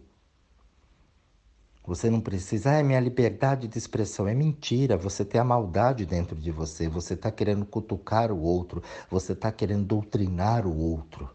Você 1.86 2.08
não 2.08 2.22
precisa, 2.22 2.70
ah, 2.70 2.74
é 2.76 2.84
minha 2.84 3.00
liberdade 3.00 3.68
de 3.68 3.78
expressão. 3.78 4.28
É 4.28 4.34
mentira, 4.36 4.96
você 4.96 5.26
tem 5.26 5.42
a 5.42 5.44
maldade 5.44 6.06
dentro 6.06 6.36
de 6.36 6.52
você, 6.52 6.88
você 6.88 7.16
está 7.16 7.32
querendo 7.32 7.66
cutucar 7.66 8.32
o 8.32 8.40
outro, 8.40 8.84
você 9.10 9.34
está 9.34 9.52
querendo 9.52 9.86
doutrinar 9.86 10.68
o 10.68 10.78
outro 10.78 11.28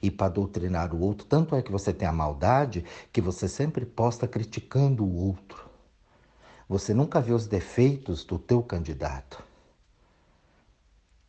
e 0.00 0.08
para 0.08 0.28
doutrinar 0.28 0.94
o 0.94 1.00
outro. 1.00 1.26
Tanto 1.26 1.56
é 1.56 1.62
que 1.62 1.72
você 1.72 1.92
tem 1.92 2.06
a 2.06 2.12
maldade 2.12 2.84
que 3.12 3.20
você 3.20 3.48
sempre 3.48 3.84
posta 3.84 4.28
criticando 4.28 5.04
o 5.04 5.12
outro. 5.12 5.68
Você 6.68 6.94
nunca 6.94 7.20
vê 7.20 7.32
os 7.32 7.46
defeitos 7.46 8.24
do 8.24 8.38
teu 8.38 8.62
candidato. 8.62 9.42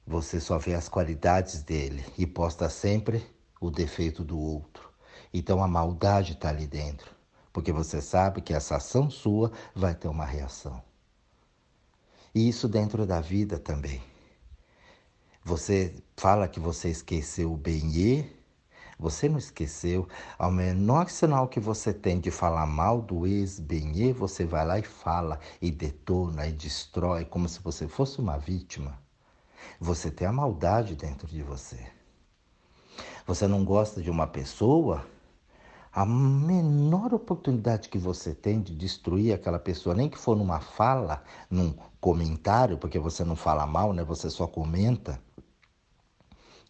Você 0.08 0.40
só 0.40 0.58
vê 0.58 0.74
as 0.74 0.88
qualidades 0.88 1.62
dele 1.64 2.02
e 2.18 2.26
posta 2.26 2.70
sempre 2.70 3.22
o 3.60 3.70
defeito 3.70 4.24
do 4.24 4.40
outro. 4.40 4.90
Então 5.34 5.62
a 5.62 5.68
maldade 5.68 6.32
está 6.32 6.48
ali 6.48 6.66
dentro, 6.66 7.12
porque 7.52 7.74
você 7.74 8.02
sabe 8.02 8.42
que 8.42 8.54
essa 8.54 8.78
ação 8.78 9.10
sua 9.10 9.52
vai 9.76 9.94
ter 9.94 10.08
uma 10.08 10.24
reação. 10.24 10.82
E 12.34 12.48
isso 12.48 12.70
dentro 12.70 13.06
da 13.06 13.20
vida 13.20 13.60
também. 13.60 14.02
Você 15.44 15.94
fala 16.16 16.48
que 16.48 16.60
você 16.60 16.90
esqueceu 16.90 17.52
o 17.52 17.58
bem 17.58 17.92
você 18.98 19.28
não 19.28 19.38
esqueceu? 19.38 20.08
Ao 20.40 20.50
menor 20.50 21.10
sinal 21.10 21.50
que 21.50 21.60
você 21.60 21.94
tem 21.94 22.20
de 22.20 22.32
falar 22.32 22.66
mal 22.66 23.02
do 23.02 23.28
ex-benê, 23.28 24.14
você 24.14 24.46
vai 24.46 24.66
lá 24.66 24.80
e 24.80 24.84
fala, 24.84 25.40
e 25.62 25.70
detona, 25.70 26.48
e 26.48 26.52
destrói, 26.54 27.26
como 27.26 27.48
se 27.48 27.60
você 27.60 27.88
fosse 27.88 28.20
uma 28.20 28.38
vítima. 28.38 28.98
Você 29.80 30.10
tem 30.10 30.28
a 30.28 30.32
maldade 30.32 30.96
dentro 30.96 31.28
de 31.28 31.44
você. 31.44 31.78
Você 33.28 33.48
não 33.48 33.64
gosta 33.64 34.02
de 34.02 34.10
uma 34.10 34.26
pessoa? 34.26 35.06
A 35.94 36.06
menor 36.06 37.14
oportunidade 37.14 37.90
que 37.90 37.98
você 37.98 38.34
tem 38.34 38.62
de 38.62 38.76
destruir 38.76 39.34
aquela 39.34 39.60
pessoa, 39.60 39.96
nem 39.96 40.10
que 40.10 40.18
for 40.18 40.36
numa 40.36 40.60
fala, 40.60 41.24
num 41.50 41.76
comentário, 42.00 42.78
porque 42.78 42.98
você 42.98 43.24
não 43.24 43.36
fala 43.36 43.66
mal, 43.66 43.94
né? 43.94 44.04
Você 44.04 44.30
só 44.30 44.48
comenta 44.48 45.22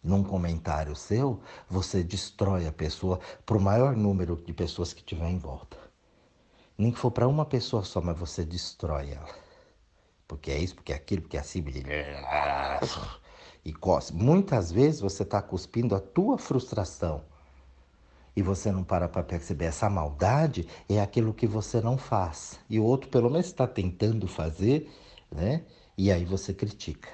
num 0.02 0.22
comentário 0.22 0.94
seu, 0.94 1.40
você 1.68 2.02
destrói 2.02 2.66
a 2.66 2.72
pessoa 2.72 3.20
para 3.44 3.56
o 3.56 3.60
maior 3.60 3.96
número 3.96 4.36
de 4.36 4.52
pessoas 4.52 4.92
que 4.92 5.02
tiver 5.02 5.28
em 5.28 5.38
volta. 5.38 5.76
Nem 6.76 6.92
que 6.92 6.98
for 6.98 7.10
para 7.10 7.26
uma 7.26 7.44
pessoa 7.44 7.82
só, 7.84 8.00
mas 8.00 8.18
você 8.18 8.44
destrói 8.44 9.10
ela. 9.10 9.47
Porque 10.28 10.50
é 10.50 10.58
isso, 10.58 10.74
porque 10.74 10.92
é 10.92 10.96
aquilo, 10.96 11.22
porque 11.22 11.38
é 11.38 11.40
assim. 11.40 11.64
E 13.64 13.72
cospe. 13.72 14.14
Muitas 14.14 14.70
vezes 14.70 15.00
você 15.00 15.22
está 15.22 15.40
cuspindo 15.40 15.94
a 15.94 16.00
tua 16.00 16.36
frustração. 16.36 17.24
E 18.36 18.42
você 18.42 18.70
não 18.70 18.84
para 18.84 19.08
para 19.08 19.24
perceber. 19.24 19.64
Essa 19.64 19.88
maldade 19.90 20.68
é 20.88 21.00
aquilo 21.00 21.34
que 21.34 21.46
você 21.46 21.80
não 21.80 21.96
faz. 21.96 22.60
E 22.68 22.78
o 22.78 22.84
outro, 22.84 23.08
pelo 23.10 23.30
menos, 23.30 23.46
está 23.46 23.66
tentando 23.66 24.28
fazer, 24.28 24.92
né? 25.32 25.64
E 25.96 26.12
aí 26.12 26.24
você 26.24 26.52
critica. 26.54 27.08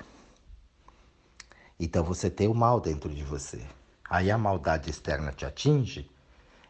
Então 1.79 2.05
você 2.05 2.29
tem 2.29 2.48
o 2.48 2.55
mal 2.55 2.81
dentro 2.81 3.14
de 3.14 3.24
você. 3.24 3.64
Aí 4.11 4.31
a 4.31 4.37
maldade 4.37 4.90
externa 4.90 5.33
te 5.33 5.46
atinge, 5.46 6.11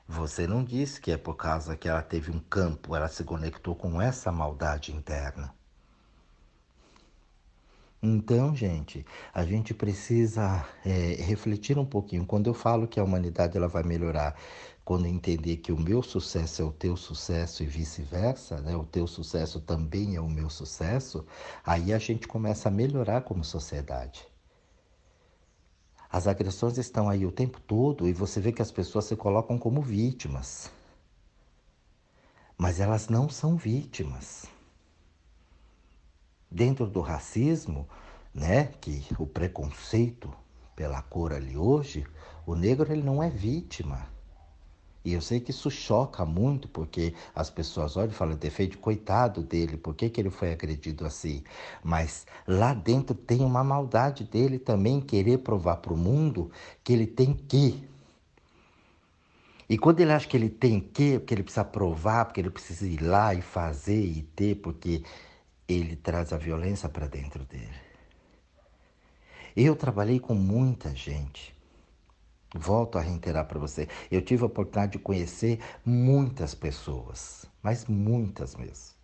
você 0.07 0.46
não 0.46 0.62
diz 0.62 0.98
que 0.98 1.11
é 1.11 1.16
por 1.16 1.35
causa 1.35 1.76
que 1.76 1.88
ela 1.88 2.02
teve 2.02 2.30
um 2.30 2.38
campo, 2.38 2.94
ela 2.94 3.09
se 3.09 3.24
conectou 3.24 3.74
com 3.74 4.00
essa 4.00 4.30
maldade 4.30 4.94
interna. 4.94 5.52
Então, 8.07 8.55
gente, 8.55 9.03
a 9.33 9.47
gente 9.47 9.73
precisa 9.73 10.62
é, 10.85 11.14
refletir 11.23 11.79
um 11.79 11.87
pouquinho. 11.87 12.27
Quando 12.27 12.49
eu 12.49 12.53
falo 12.53 12.87
que 12.87 13.01
a 13.01 13.03
humanidade 13.03 13.57
ela 13.57 13.67
vai 13.67 13.83
melhorar, 13.83 14.37
quando 14.85 15.07
entender 15.07 15.57
que 15.57 15.73
o 15.73 15.81
meu 15.81 16.03
sucesso 16.03 16.61
é 16.61 16.64
o 16.67 16.71
teu 16.71 16.99
sucesso 16.99 17.62
e 17.62 17.67
vice-versa, 17.67 18.61
né? 18.61 18.77
o 18.77 18.85
teu 18.85 19.07
sucesso 19.07 19.59
também 19.59 20.17
é 20.17 20.21
o 20.21 20.29
meu 20.29 20.51
sucesso, 20.51 21.25
aí 21.64 21.95
a 21.95 21.99
gente 21.99 22.29
começa 22.29 22.69
a 22.69 22.71
melhorar 22.71 23.23
como 23.23 23.43
sociedade. 23.43 24.29
As 26.12 26.27
agressões 26.27 26.77
estão 26.77 27.09
aí 27.09 27.25
o 27.25 27.33
tempo 27.33 27.59
todo 27.59 28.07
e 28.07 28.12
você 28.12 28.38
vê 28.38 28.53
que 28.53 28.61
as 28.61 28.71
pessoas 28.71 29.07
se 29.07 29.17
colocam 29.17 29.59
como 29.59 29.81
vítimas. 29.81 30.71
Mas 32.59 32.81
elas 32.81 33.09
não 33.09 33.31
são 33.31 33.57
vítimas. 33.57 34.54
Dentro 36.55 36.87
do 36.87 37.01
racismo, 37.01 37.88
né, 38.33 38.67
que 38.81 39.05
o 39.19 39.27
preconceito 39.27 40.33
pela 40.77 41.03
cor 41.03 41.33
ali 41.33 41.57
hoje, 41.57 42.07
o 42.47 42.55
negro 42.55 42.93
ele 42.93 43.03
não 43.03 43.21
é 43.21 43.29
vítima. 43.29 44.07
E 45.05 45.12
eu 45.12 45.21
sei 45.21 45.40
que 45.40 45.51
isso 45.51 45.69
choca 45.69 46.25
muito, 46.25 46.69
porque 46.69 47.12
as 47.35 47.51
pessoas 47.51 47.97
olham 47.97 48.12
e 48.12 48.14
falam, 48.14 48.37
defeito, 48.37 48.79
coitado 48.79 49.43
dele, 49.43 49.77
por 49.77 49.97
que, 49.97 50.09
que 50.09 50.21
ele 50.21 50.31
foi 50.31 50.53
agredido 50.53 51.05
assim? 51.05 51.43
Mas 51.83 52.25
lá 52.47 52.73
dentro 52.73 53.17
tem 53.17 53.40
uma 53.40 53.64
maldade 53.64 54.23
dele 54.23 54.57
também, 54.57 55.01
querer 55.01 55.38
provar 55.38 55.79
para 55.79 55.93
o 55.93 55.97
mundo 55.97 56.53
que 56.85 56.93
ele 56.93 57.09
tem 57.09 57.35
que. 57.35 57.83
E 59.69 59.77
quando 59.77 59.99
ele 59.99 60.12
acha 60.12 60.29
que 60.29 60.37
ele 60.37 60.49
tem 60.49 60.79
que, 60.79 61.19
porque 61.19 61.35
ele 61.35 61.43
precisa 61.43 61.64
provar, 61.64 62.27
porque 62.27 62.40
ele 62.40 62.51
precisa 62.51 62.87
ir 62.87 63.03
lá 63.03 63.35
e 63.35 63.43
fazer 63.43 64.01
e 64.01 64.23
ter, 64.23 64.55
porque 64.55 65.03
ele 65.68 65.96
traz 65.96 66.33
a 66.33 66.37
violência 66.37 66.88
para 66.88 67.07
dentro 67.07 67.44
dele. 67.44 67.83
Eu 69.57 69.77
trabalhei 69.77 70.18
com 70.18 70.35
muita 70.35 70.94
gente 70.94 71.55
Volto 72.57 72.98
a 72.98 73.00
reiterar 73.00 73.46
para 73.46 73.59
você. 73.59 73.88
Eu 74.09 74.22
tive 74.22 74.44
a 74.44 74.46
oportunidade 74.46 74.92
de 74.92 74.98
conhecer 75.00 75.59
muitas 75.85 76.55
pessoas, 76.55 77.44
mas 77.61 77.87
muitas 77.87 78.55
mesmo, 78.55 78.94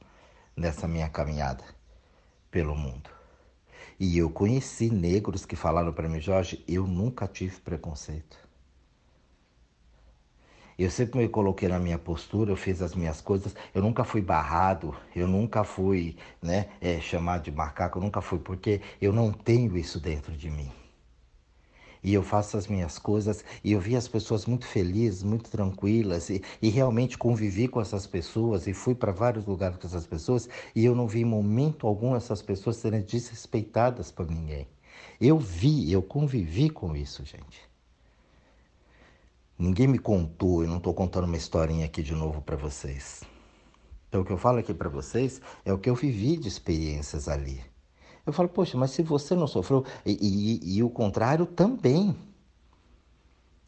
nessa 0.56 0.86
minha 0.86 1.08
caminhada 1.08 1.64
pelo 2.48 2.76
mundo. 2.76 3.10
E 3.98 4.16
eu 4.16 4.30
conheci 4.30 4.88
negros 4.88 5.44
que 5.44 5.56
falaram 5.56 5.92
para 5.92 6.08
mim, 6.08 6.20
Jorge, 6.20 6.64
eu 6.68 6.86
nunca 6.86 7.26
tive 7.26 7.56
preconceito. 7.60 8.38
Eu 10.80 10.90
sempre 10.90 11.18
me 11.20 11.28
coloquei 11.28 11.68
na 11.68 11.78
minha 11.78 11.98
postura, 11.98 12.50
eu 12.50 12.56
fiz 12.56 12.80
as 12.80 12.94
minhas 12.94 13.20
coisas, 13.20 13.54
eu 13.74 13.82
nunca 13.82 14.02
fui 14.02 14.22
barrado, 14.22 14.96
eu 15.14 15.28
nunca 15.28 15.62
fui 15.62 16.16
né, 16.40 16.70
é, 16.80 16.98
chamado 16.98 17.42
de 17.42 17.52
macaco, 17.52 17.98
eu 17.98 18.02
nunca 18.02 18.22
fui, 18.22 18.38
porque 18.38 18.80
eu 18.98 19.12
não 19.12 19.30
tenho 19.30 19.76
isso 19.76 20.00
dentro 20.00 20.32
de 20.32 20.48
mim 20.48 20.72
e 22.02 22.14
eu 22.14 22.22
faço 22.22 22.56
as 22.56 22.66
minhas 22.66 22.98
coisas 22.98 23.44
e 23.62 23.72
eu 23.72 23.78
vi 23.78 23.94
as 23.94 24.08
pessoas 24.08 24.46
muito 24.46 24.66
felizes, 24.66 25.22
muito 25.22 25.50
tranquilas 25.50 26.30
e, 26.30 26.42
e 26.62 26.70
realmente 26.70 27.18
convivi 27.18 27.68
com 27.68 27.78
essas 27.78 28.06
pessoas 28.06 28.66
e 28.66 28.72
fui 28.72 28.94
para 28.94 29.12
vários 29.12 29.44
lugares 29.44 29.76
com 29.76 29.86
essas 29.86 30.06
pessoas 30.06 30.48
e 30.74 30.82
eu 30.82 30.94
não 30.94 31.06
vi 31.06 31.20
em 31.20 31.26
momento 31.26 31.86
algum 31.86 32.16
essas 32.16 32.40
pessoas 32.40 32.76
serem 32.76 33.02
desrespeitadas 33.02 34.10
por 34.10 34.26
ninguém. 34.30 34.66
Eu 35.20 35.38
vi, 35.38 35.92
eu 35.92 36.02
convivi 36.02 36.70
com 36.70 36.96
isso, 36.96 37.22
gente. 37.22 37.69
Ninguém 39.60 39.86
me 39.86 39.98
contou, 39.98 40.62
eu 40.62 40.68
não 40.70 40.78
estou 40.78 40.94
contando 40.94 41.24
uma 41.24 41.36
historinha 41.36 41.84
aqui 41.84 42.02
de 42.02 42.14
novo 42.14 42.40
para 42.40 42.56
vocês. 42.56 43.22
Então, 44.08 44.22
o 44.22 44.24
que 44.24 44.32
eu 44.32 44.38
falo 44.38 44.58
aqui 44.58 44.72
para 44.72 44.88
vocês 44.88 45.38
é 45.66 45.70
o 45.70 45.76
que 45.76 45.90
eu 45.90 45.94
vivi 45.94 46.38
de 46.38 46.48
experiências 46.48 47.28
ali. 47.28 47.60
Eu 48.24 48.32
falo, 48.32 48.48
poxa, 48.48 48.78
mas 48.78 48.92
se 48.92 49.02
você 49.02 49.34
não 49.34 49.46
sofreu, 49.46 49.84
e, 50.06 50.12
e, 50.12 50.78
e 50.78 50.82
o 50.82 50.88
contrário 50.88 51.44
também. 51.44 52.16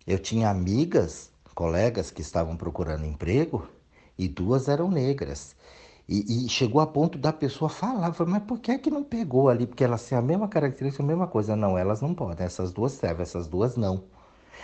Eu 0.06 0.18
tinha 0.18 0.48
amigas, 0.48 1.30
colegas 1.54 2.10
que 2.10 2.22
estavam 2.22 2.56
procurando 2.56 3.04
emprego 3.04 3.68
e 4.16 4.28
duas 4.28 4.68
eram 4.68 4.90
negras. 4.90 5.54
E, 6.08 6.46
e, 6.46 6.48
chegou 6.48 6.80
a 6.80 6.86
ponto 6.86 7.18
da 7.18 7.34
pessoa 7.34 7.68
falar, 7.68 8.14
mas 8.26 8.42
por 8.44 8.60
que 8.60 8.72
é 8.72 8.78
que 8.78 8.90
não 8.90 9.04
pegou 9.04 9.50
ali? 9.50 9.66
Porque 9.66 9.84
elas 9.84 10.08
têm 10.08 10.16
a 10.16 10.22
mesma 10.22 10.48
característica, 10.48 11.02
a 11.02 11.06
mesma 11.06 11.26
coisa. 11.26 11.54
Não, 11.54 11.76
elas 11.76 12.00
não 12.00 12.14
podem, 12.14 12.46
essas 12.46 12.72
duas 12.72 12.92
servem, 12.92 13.24
essas 13.24 13.46
duas 13.46 13.76
não. 13.76 14.04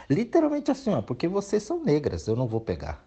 Literalmente 0.08 0.70
assim, 0.70 0.90
ó, 0.90 1.02
porque 1.02 1.28
vocês 1.28 1.62
são 1.62 1.82
negras, 1.82 2.26
eu 2.26 2.36
não 2.36 2.46
vou 2.46 2.60
pegar. 2.60 3.04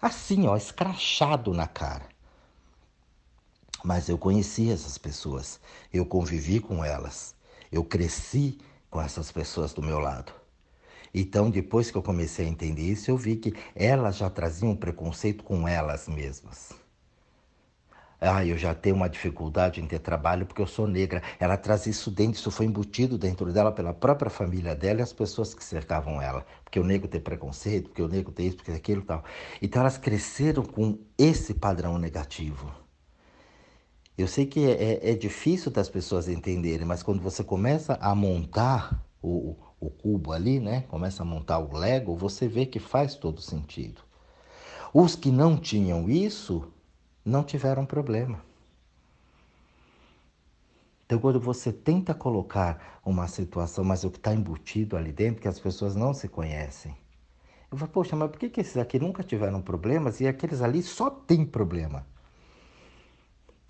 Assim, 0.00 0.46
ó, 0.46 0.56
escrachado 0.56 1.52
na 1.52 1.66
cara. 1.66 2.08
Mas 3.84 4.08
eu 4.08 4.16
conheci 4.16 4.70
essas 4.70 4.96
pessoas, 4.98 5.60
eu 5.92 6.06
convivi 6.06 6.60
com 6.60 6.84
elas, 6.84 7.34
eu 7.70 7.84
cresci 7.84 8.58
com 8.90 9.00
essas 9.00 9.30
pessoas 9.30 9.72
do 9.72 9.82
meu 9.82 9.98
lado. 9.98 10.32
Então, 11.12 11.50
depois 11.50 11.90
que 11.90 11.96
eu 11.96 12.02
comecei 12.02 12.46
a 12.46 12.48
entender 12.48 12.82
isso, 12.82 13.10
eu 13.10 13.16
vi 13.16 13.36
que 13.36 13.54
elas 13.74 14.16
já 14.16 14.28
traziam 14.28 14.74
preconceito 14.74 15.44
com 15.44 15.68
elas 15.68 16.08
mesmas. 16.08 16.83
Ah, 18.26 18.44
eu 18.44 18.56
já 18.56 18.74
tenho 18.74 18.96
uma 18.96 19.08
dificuldade 19.08 19.80
em 19.80 19.86
ter 19.86 19.98
trabalho 19.98 20.46
porque 20.46 20.62
eu 20.62 20.66
sou 20.66 20.86
negra. 20.86 21.22
Ela 21.38 21.56
traz 21.56 21.86
isso 21.86 22.10
dentro, 22.10 22.38
isso 22.38 22.50
foi 22.50 22.66
embutido 22.66 23.18
dentro 23.18 23.52
dela 23.52 23.70
pela 23.70 23.92
própria 23.92 24.30
família 24.30 24.74
dela 24.74 25.00
e 25.00 25.02
as 25.02 25.12
pessoas 25.12 25.54
que 25.54 25.62
cercavam 25.62 26.20
ela. 26.22 26.44
Porque 26.64 26.80
o 26.80 26.84
negro 26.84 27.06
tem 27.08 27.20
preconceito, 27.20 27.88
porque 27.90 28.02
o 28.02 28.08
negro 28.08 28.32
tem 28.32 28.46
isso, 28.46 28.56
porque 28.56 28.72
aquilo 28.72 29.02
e 29.02 29.04
tal. 29.04 29.24
Então 29.60 29.80
elas 29.82 29.98
cresceram 29.98 30.62
com 30.64 30.98
esse 31.18 31.54
padrão 31.54 31.98
negativo. 31.98 32.72
Eu 34.16 34.28
sei 34.28 34.46
que 34.46 34.64
é, 34.64 35.10
é 35.10 35.14
difícil 35.14 35.70
das 35.70 35.88
pessoas 35.88 36.28
entenderem, 36.28 36.86
mas 36.86 37.02
quando 37.02 37.20
você 37.20 37.42
começa 37.44 37.94
a 38.00 38.14
montar 38.14 39.04
o, 39.20 39.56
o 39.80 39.90
cubo 39.90 40.32
ali, 40.32 40.60
né? 40.60 40.82
Começa 40.88 41.22
a 41.22 41.26
montar 41.26 41.58
o 41.58 41.76
Lego, 41.76 42.14
você 42.16 42.46
vê 42.48 42.64
que 42.66 42.78
faz 42.78 43.14
todo 43.16 43.40
sentido. 43.40 44.02
Os 44.94 45.16
que 45.16 45.30
não 45.30 45.56
tinham 45.58 46.08
isso 46.08 46.72
não 47.24 47.42
tiveram 47.42 47.86
problema. 47.86 48.42
Então, 51.06 51.18
quando 51.18 51.38
você 51.38 51.72
tenta 51.72 52.14
colocar 52.14 53.00
uma 53.04 53.28
situação, 53.28 53.84
mas 53.84 54.04
o 54.04 54.10
que 54.10 54.18
está 54.18 54.34
embutido 54.34 54.96
ali 54.96 55.12
dentro, 55.12 55.42
que 55.42 55.48
as 55.48 55.60
pessoas 55.60 55.94
não 55.94 56.14
se 56.14 56.28
conhecem. 56.28 56.96
Eu 57.70 57.76
falo, 57.76 57.90
poxa, 57.90 58.16
mas 58.16 58.30
por 58.30 58.38
que, 58.38 58.48
que 58.48 58.60
esses 58.60 58.76
aqui 58.76 58.98
nunca 58.98 59.22
tiveram 59.22 59.60
problemas 59.60 60.20
e 60.20 60.26
aqueles 60.26 60.62
ali 60.62 60.82
só 60.82 61.10
têm 61.10 61.44
problema? 61.44 62.06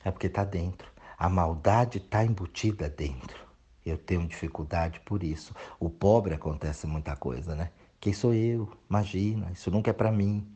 É 0.05 0.11
porque 0.11 0.27
está 0.27 0.45
dentro. 0.45 0.93
A 1.19 1.29
maldade 1.29 1.99
está 1.99 2.25
embutida 2.25 2.89
dentro. 2.89 3.45
Eu 3.85 3.99
tenho 3.99 4.27
dificuldade 4.27 5.01
por 5.01 5.23
isso. 5.23 5.55
O 5.81 5.91
pobre 5.91 6.35
acontece 6.35 6.87
muita 6.87 7.17
coisa, 7.17 7.55
né? 7.55 7.71
Quem 8.01 8.13
sou 8.13 8.35
eu? 8.35 8.71
Imagina, 8.89 9.51
isso 9.53 9.71
nunca 9.71 9.91
é 9.91 9.95
para 9.95 10.13
mim. 10.13 10.47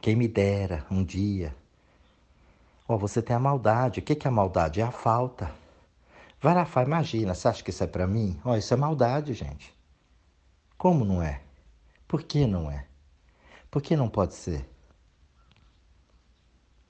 Quem 0.00 0.16
me 0.16 0.26
dera 0.26 0.86
um 0.90 1.04
dia. 1.04 1.54
Oh, 2.92 2.98
você 2.98 3.22
tem 3.22 3.36
a 3.36 3.38
maldade. 3.38 4.00
O 4.00 4.02
que 4.02 4.26
é 4.26 4.28
a 4.28 4.32
maldade? 4.32 4.80
É 4.80 4.82
a 4.82 4.90
falta. 4.90 5.54
Vai 6.40 6.52
lá, 6.56 6.64
faz, 6.64 6.88
imagina, 6.88 7.34
você 7.36 7.46
acha 7.46 7.62
que 7.62 7.70
isso 7.70 7.84
é 7.84 7.86
para 7.86 8.04
mim? 8.04 8.40
Ó, 8.44 8.56
isso 8.56 8.74
é 8.74 8.76
maldade, 8.76 9.32
gente. 9.32 9.72
Como 10.76 11.04
não 11.04 11.22
é? 11.22 11.40
Por 12.08 12.24
que 12.24 12.48
não 12.48 12.68
é? 12.68 12.88
Por 13.70 13.80
que 13.80 13.94
não 13.94 14.08
pode 14.08 14.34
ser? 14.34 14.68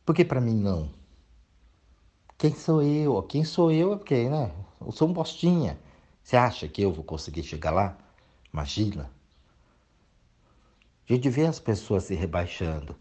Por 0.02 0.14
que 0.14 0.24
para 0.24 0.40
mim 0.40 0.54
não? 0.54 0.90
Quem 2.38 2.54
sou 2.54 2.82
eu? 2.82 3.22
Quem 3.24 3.44
sou 3.44 3.70
eu 3.70 3.92
é 3.92 3.96
porque, 3.98 4.26
né? 4.30 4.54
Eu 4.80 4.92
sou 4.92 5.06
um 5.06 5.12
bostinha. 5.12 5.78
Você 6.22 6.34
acha 6.34 6.66
que 6.66 6.80
eu 6.80 6.90
vou 6.94 7.04
conseguir 7.04 7.42
chegar 7.42 7.72
lá? 7.72 7.98
Imagina. 8.50 9.10
A 11.06 11.12
gente 11.12 11.28
vê 11.28 11.44
as 11.44 11.60
pessoas 11.60 12.04
se 12.04 12.14
rebaixando. 12.14 12.96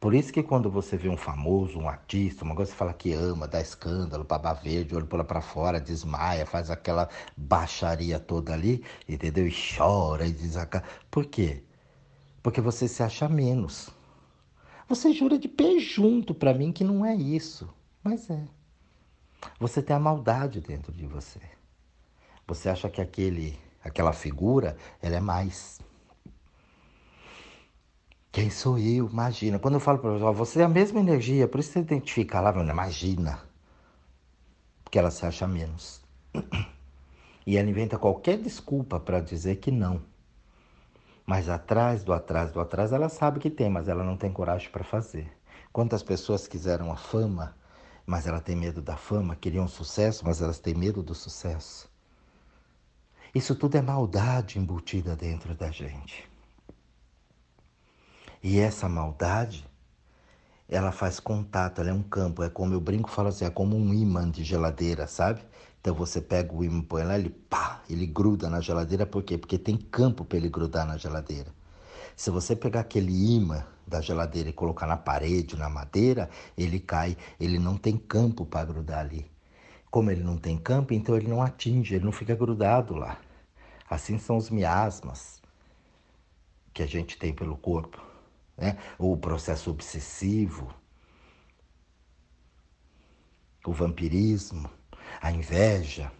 Por 0.00 0.14
isso 0.14 0.32
que 0.32 0.42
quando 0.42 0.70
você 0.70 0.96
vê 0.96 1.08
um 1.08 1.16
famoso, 1.16 1.78
um 1.78 1.88
artista, 1.88 2.44
uma 2.44 2.54
coisa 2.54 2.70
que 2.70 2.76
fala 2.76 2.92
que 2.92 3.12
ama, 3.12 3.48
dá 3.48 3.60
escândalo, 3.60 4.24
baba 4.24 4.52
verde, 4.52 4.94
olho 4.94 5.06
pula 5.06 5.24
para 5.24 5.40
fora, 5.40 5.80
desmaia, 5.80 6.46
faz 6.46 6.70
aquela 6.70 7.08
baixaria 7.36 8.18
toda 8.18 8.52
ali, 8.52 8.84
entendeu? 9.08 9.46
E 9.46 9.52
chora 9.52 10.26
e 10.26 10.32
diz 10.32 10.54
Por 11.10 11.26
quê? 11.26 11.62
Porque 12.42 12.60
você 12.60 12.86
se 12.86 13.02
acha 13.02 13.28
menos. 13.28 13.90
Você 14.88 15.12
jura 15.12 15.38
de 15.38 15.48
pé 15.48 15.78
junto 15.80 16.32
para 16.32 16.54
mim 16.54 16.70
que 16.70 16.84
não 16.84 17.04
é 17.04 17.14
isso, 17.14 17.68
mas 18.04 18.30
é. 18.30 18.44
Você 19.58 19.82
tem 19.82 19.96
a 19.96 20.00
maldade 20.00 20.60
dentro 20.60 20.92
de 20.92 21.06
você. 21.06 21.40
Você 22.46 22.68
acha 22.68 22.88
que 22.88 23.00
aquele, 23.00 23.58
aquela 23.82 24.12
figura, 24.12 24.76
ela 25.02 25.16
é 25.16 25.20
mais. 25.20 25.80
Quem 28.36 28.50
sou 28.50 28.78
eu? 28.78 29.08
Imagina. 29.08 29.58
Quando 29.58 29.76
eu 29.76 29.80
falo 29.80 29.98
para 29.98 30.10
você, 30.10 30.36
você 30.36 30.60
é 30.60 30.64
a 30.64 30.68
mesma 30.68 31.00
energia, 31.00 31.48
por 31.48 31.58
isso 31.58 31.72
você 31.72 31.78
identifica 31.78 32.38
lá, 32.38 32.50
imagina. 32.50 33.40
Porque 34.84 34.98
ela 34.98 35.10
se 35.10 35.24
acha 35.24 35.46
menos. 35.46 36.02
E 37.46 37.56
ela 37.56 37.70
inventa 37.70 37.96
qualquer 37.96 38.36
desculpa 38.36 39.00
para 39.00 39.20
dizer 39.20 39.56
que 39.56 39.70
não. 39.70 40.02
Mas 41.24 41.48
atrás 41.48 42.04
do 42.04 42.12
atrás 42.12 42.52
do 42.52 42.60
atrás 42.60 42.92
ela 42.92 43.08
sabe 43.08 43.40
que 43.40 43.48
tem, 43.48 43.70
mas 43.70 43.88
ela 43.88 44.04
não 44.04 44.18
tem 44.18 44.30
coragem 44.30 44.68
para 44.68 44.84
fazer. 44.84 45.32
Quantas 45.72 46.02
pessoas 46.02 46.46
quiseram 46.46 46.92
a 46.92 46.96
fama 46.96 47.56
mas 48.04 48.26
ela 48.26 48.40
tem 48.40 48.54
medo 48.54 48.82
da 48.82 48.98
fama, 48.98 49.34
queriam 49.34 49.66
sucesso, 49.66 50.26
mas 50.26 50.42
elas 50.42 50.58
têm 50.58 50.74
medo 50.74 51.02
do 51.02 51.14
sucesso. 51.14 51.90
Isso 53.34 53.54
tudo 53.54 53.78
é 53.78 53.82
maldade 53.82 54.58
embutida 54.58 55.16
dentro 55.16 55.54
da 55.54 55.70
gente. 55.70 56.35
E 58.48 58.60
essa 58.60 58.88
maldade, 58.88 59.66
ela 60.68 60.92
faz 60.92 61.18
contato, 61.18 61.80
ela 61.80 61.90
é 61.90 61.92
um 61.92 62.04
campo, 62.04 62.44
é 62.44 62.48
como 62.48 62.74
eu 62.74 62.80
brinco, 62.80 63.10
falo 63.10 63.26
assim, 63.26 63.44
é 63.44 63.50
como 63.50 63.76
um 63.76 63.92
imã 63.92 64.30
de 64.30 64.44
geladeira, 64.44 65.08
sabe? 65.08 65.40
Então 65.80 65.92
você 65.92 66.20
pega 66.20 66.54
o 66.54 66.62
imã, 66.62 66.80
põe 66.80 67.02
lá, 67.02 67.18
ele 67.18 67.30
pá, 67.30 67.82
ele 67.90 68.06
gruda 68.06 68.48
na 68.48 68.60
geladeira, 68.60 69.04
por 69.04 69.24
quê? 69.24 69.36
Porque 69.36 69.58
tem 69.58 69.76
campo 69.76 70.24
para 70.24 70.38
ele 70.38 70.48
grudar 70.48 70.86
na 70.86 70.96
geladeira. 70.96 71.52
Se 72.14 72.30
você 72.30 72.54
pegar 72.54 72.82
aquele 72.82 73.10
imã 73.34 73.66
da 73.84 74.00
geladeira 74.00 74.48
e 74.48 74.52
colocar 74.52 74.86
na 74.86 74.96
parede, 74.96 75.56
na 75.56 75.68
madeira, 75.68 76.30
ele 76.56 76.78
cai, 76.78 77.16
ele 77.40 77.58
não 77.58 77.76
tem 77.76 77.96
campo 77.96 78.46
para 78.46 78.64
grudar 78.64 79.00
ali. 79.00 79.28
Como 79.90 80.08
ele 80.08 80.22
não 80.22 80.38
tem 80.38 80.56
campo, 80.56 80.94
então 80.94 81.16
ele 81.16 81.26
não 81.26 81.42
atinge, 81.42 81.96
ele 81.96 82.04
não 82.04 82.12
fica 82.12 82.36
grudado 82.36 82.94
lá. 82.94 83.18
Assim 83.90 84.20
são 84.20 84.36
os 84.36 84.50
miasmas 84.50 85.42
que 86.72 86.80
a 86.80 86.86
gente 86.86 87.18
tem 87.18 87.32
pelo 87.32 87.56
corpo, 87.56 88.05
né? 88.56 88.78
o 88.98 89.16
processo 89.16 89.70
obsessivo, 89.70 90.72
o 93.64 93.72
vampirismo, 93.72 94.70
a 95.20 95.30
inveja. 95.30 96.10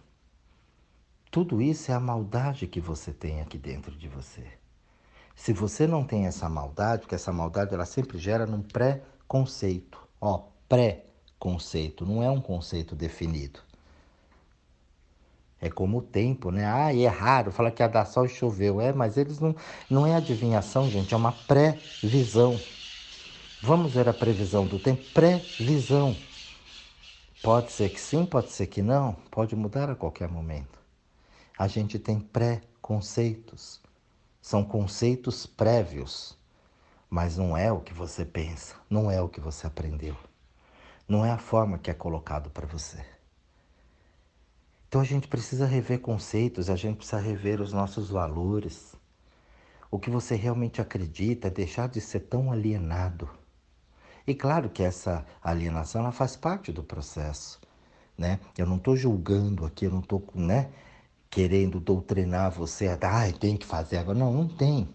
Tudo 1.31 1.61
isso 1.61 1.91
é 1.91 1.93
a 1.93 1.99
maldade 1.99 2.67
que 2.67 2.79
você 2.79 3.13
tem 3.13 3.41
aqui 3.41 3.57
dentro 3.57 3.95
de 3.95 4.07
você. 4.07 4.45
Se 5.35 5.53
você 5.53 5.85
não 5.85 6.03
tem 6.03 6.25
essa 6.25 6.49
maldade, 6.49 7.01
porque 7.01 7.15
essa 7.15 7.31
maldade 7.31 7.73
ela 7.73 7.85
sempre 7.85 8.17
gera 8.17 8.45
num 8.45 8.61
pré-conceito. 8.61 9.99
Ó, 10.19 10.49
pré-conceito, 10.67 12.05
não 12.05 12.23
é 12.23 12.29
um 12.29 12.41
conceito 12.41 12.95
definido. 12.95 13.66
É 15.59 15.69
como 15.69 15.99
o 15.99 16.01
tempo, 16.01 16.51
né? 16.51 16.65
Ah, 16.65 16.93
é 16.95 17.07
raro, 17.07 17.51
fala 17.51 17.71
que 17.71 17.81
ia 17.81 17.87
dar 17.89 18.05
sol 18.05 18.25
e 18.25 18.29
choveu. 18.29 18.79
É, 18.81 18.93
mas 18.93 19.17
eles 19.17 19.39
não. 19.39 19.55
Não 19.89 20.05
é 20.05 20.15
adivinhação, 20.15 20.89
gente, 20.89 21.13
é 21.13 21.17
uma 21.17 21.31
previsão. 21.31 22.63
Vamos 23.61 23.93
ver 23.95 24.07
a 24.09 24.13
previsão 24.13 24.65
do 24.67 24.79
tempo? 24.79 25.03
Previsão. 25.13 26.17
Pode 27.41 27.71
ser 27.71 27.89
que 27.89 27.99
sim, 27.99 28.25
pode 28.25 28.51
ser 28.51 28.67
que 28.67 28.81
não, 28.81 29.13
pode 29.31 29.55
mudar 29.55 29.89
a 29.89 29.95
qualquer 29.95 30.27
momento. 30.29 30.79
A 31.57 31.67
gente 31.67 31.99
tem 31.99 32.19
pré-conceitos. 32.19 33.81
São 34.41 34.63
conceitos 34.63 35.45
prévios, 35.45 36.37
mas 37.09 37.37
não 37.37 37.57
é 37.57 37.71
o 37.71 37.81
que 37.81 37.93
você 37.93 38.25
pensa, 38.25 38.75
não 38.89 39.11
é 39.11 39.21
o 39.21 39.29
que 39.29 39.41
você 39.41 39.67
aprendeu. 39.67 40.15
Não 41.07 41.25
é 41.25 41.31
a 41.31 41.37
forma 41.39 41.77
que 41.79 41.91
é 41.91 41.93
colocado 41.93 42.49
para 42.51 42.67
você. 42.67 43.05
Então 44.87 45.01
a 45.01 45.03
gente 45.03 45.27
precisa 45.27 45.65
rever 45.65 45.99
conceitos, 45.99 46.69
a 46.69 46.75
gente 46.75 46.97
precisa 46.97 47.19
rever 47.19 47.59
os 47.61 47.73
nossos 47.73 48.09
valores. 48.09 48.95
O 49.91 49.99
que 49.99 50.09
você 50.09 50.35
realmente 50.35 50.81
acredita, 50.81 51.49
deixar 51.49 51.89
de 51.89 51.99
ser 51.99 52.21
tão 52.21 52.51
alienado. 52.51 53.29
E 54.25 54.33
claro 54.33 54.69
que 54.69 54.83
essa 54.83 55.25
alienação 55.41 56.01
ela 56.01 56.11
faz 56.11 56.35
parte 56.35 56.71
do 56.71 56.83
processo. 56.83 57.59
Né? 58.17 58.39
Eu 58.57 58.65
não 58.65 58.77
estou 58.77 58.95
julgando 58.95 59.65
aqui, 59.65 59.85
eu 59.85 59.91
não 59.91 59.99
estou 59.99 60.25
né, 60.33 60.69
querendo 61.29 61.79
doutrinar 61.79 62.51
você, 62.51 62.87
ah, 62.87 63.31
tem 63.39 63.57
que 63.57 63.65
fazer 63.65 63.97
agora. 63.97 64.17
Não, 64.17 64.33
não 64.33 64.47
tem. 64.47 64.87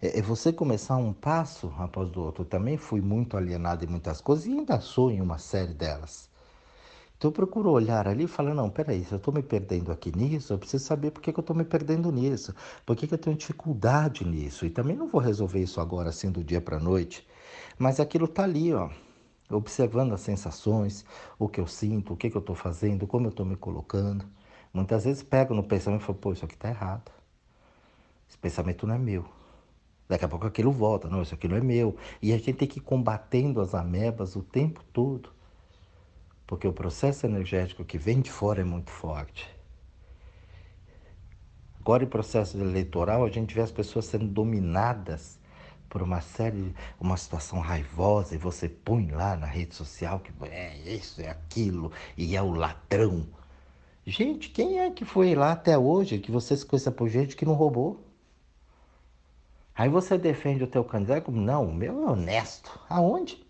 É, 0.00 0.18
é 0.18 0.22
você 0.22 0.52
começar 0.52 0.96
um 0.96 1.12
passo 1.12 1.72
após 1.78 2.14
o 2.16 2.20
outro. 2.20 2.42
Eu 2.42 2.48
também 2.48 2.76
fui 2.76 3.00
muito 3.00 3.36
alienado 3.36 3.84
em 3.84 3.88
muitas 3.88 4.20
coisas 4.20 4.46
e 4.46 4.50
ainda 4.50 4.80
sou 4.80 5.10
em 5.10 5.20
uma 5.20 5.38
série 5.38 5.74
delas. 5.74 6.31
Então 7.22 7.28
eu 7.28 7.32
procuro 7.32 7.70
olhar 7.70 8.08
ali 8.08 8.24
e 8.24 8.26
falar, 8.26 8.52
não, 8.52 8.68
peraí, 8.68 9.04
se 9.04 9.12
eu 9.12 9.16
estou 9.16 9.32
me 9.32 9.44
perdendo 9.44 9.92
aqui 9.92 10.10
nisso, 10.10 10.52
eu 10.52 10.58
preciso 10.58 10.84
saber 10.84 11.12
por 11.12 11.22
que, 11.22 11.32
que 11.32 11.38
eu 11.38 11.42
estou 11.42 11.54
me 11.54 11.62
perdendo 11.62 12.10
nisso, 12.10 12.52
por 12.84 12.96
que, 12.96 13.06
que 13.06 13.14
eu 13.14 13.18
tenho 13.18 13.36
dificuldade 13.36 14.24
nisso. 14.24 14.66
E 14.66 14.70
também 14.70 14.96
não 14.96 15.06
vou 15.06 15.20
resolver 15.20 15.60
isso 15.60 15.80
agora 15.80 16.08
assim 16.08 16.32
do 16.32 16.42
dia 16.42 16.60
para 16.60 16.78
a 16.78 16.80
noite, 16.80 17.24
mas 17.78 18.00
aquilo 18.00 18.24
está 18.24 18.42
ali, 18.42 18.74
ó, 18.74 18.90
observando 19.48 20.12
as 20.14 20.20
sensações, 20.20 21.04
o 21.38 21.48
que 21.48 21.60
eu 21.60 21.66
sinto, 21.68 22.12
o 22.12 22.16
que, 22.16 22.28
que 22.28 22.36
eu 22.36 22.40
estou 22.40 22.56
fazendo, 22.56 23.06
como 23.06 23.26
eu 23.26 23.30
estou 23.30 23.46
me 23.46 23.54
colocando. 23.54 24.24
Muitas 24.74 25.04
vezes 25.04 25.22
pego 25.22 25.54
no 25.54 25.62
pensamento 25.62 26.02
e 26.02 26.04
falo, 26.04 26.18
pô, 26.18 26.32
isso 26.32 26.44
aqui 26.44 26.54
está 26.54 26.70
errado. 26.70 27.12
Esse 28.28 28.36
pensamento 28.36 28.84
não 28.84 28.96
é 28.96 28.98
meu. 28.98 29.24
Daqui 30.08 30.24
a 30.24 30.28
pouco 30.28 30.44
aquilo 30.44 30.72
volta, 30.72 31.08
não, 31.08 31.22
isso 31.22 31.34
aqui 31.34 31.46
não 31.46 31.56
é 31.56 31.60
meu. 31.60 31.94
E 32.20 32.32
a 32.32 32.36
gente 32.36 32.54
tem 32.54 32.66
que 32.66 32.80
ir 32.80 32.82
combatendo 32.82 33.60
as 33.60 33.76
amebas 33.76 34.34
o 34.34 34.42
tempo 34.42 34.82
todo 34.92 35.30
porque 36.52 36.68
o 36.68 36.72
processo 36.72 37.24
energético 37.24 37.82
que 37.82 37.96
vem 37.96 38.20
de 38.20 38.30
fora 38.30 38.60
é 38.60 38.64
muito 38.64 38.90
forte. 38.90 39.48
Agora, 41.80 42.04
em 42.04 42.06
processo 42.06 42.58
eleitoral, 42.58 43.24
a 43.24 43.30
gente 43.30 43.54
vê 43.54 43.62
as 43.62 43.72
pessoas 43.72 44.04
sendo 44.04 44.26
dominadas 44.26 45.38
por 45.88 46.02
uma 46.02 46.20
série, 46.20 46.74
uma 47.00 47.16
situação 47.16 47.58
raivosa, 47.58 48.34
e 48.34 48.38
você 48.38 48.68
põe 48.68 49.10
lá 49.10 49.34
na 49.34 49.46
rede 49.46 49.74
social 49.74 50.20
que 50.20 50.30
é 50.44 50.76
isso, 50.80 51.22
é 51.22 51.30
aquilo, 51.30 51.90
e 52.18 52.36
é 52.36 52.42
o 52.42 52.50
ladrão. 52.50 53.26
Gente, 54.04 54.50
quem 54.50 54.78
é 54.78 54.90
que 54.90 55.06
foi 55.06 55.34
lá 55.34 55.52
até 55.52 55.78
hoje 55.78 56.18
que 56.18 56.30
você 56.30 56.54
se 56.54 56.66
conhece 56.66 56.90
por 56.90 57.08
gente 57.08 57.34
que 57.34 57.46
não 57.46 57.54
roubou? 57.54 58.06
Aí 59.74 59.88
você 59.88 60.18
defende 60.18 60.64
o 60.64 60.66
teu 60.66 60.84
candidato 60.84 61.24
como, 61.24 61.40
não, 61.40 61.64
o 61.64 61.74
meu 61.74 62.06
é 62.06 62.10
honesto. 62.10 62.78
Aonde? 62.90 63.42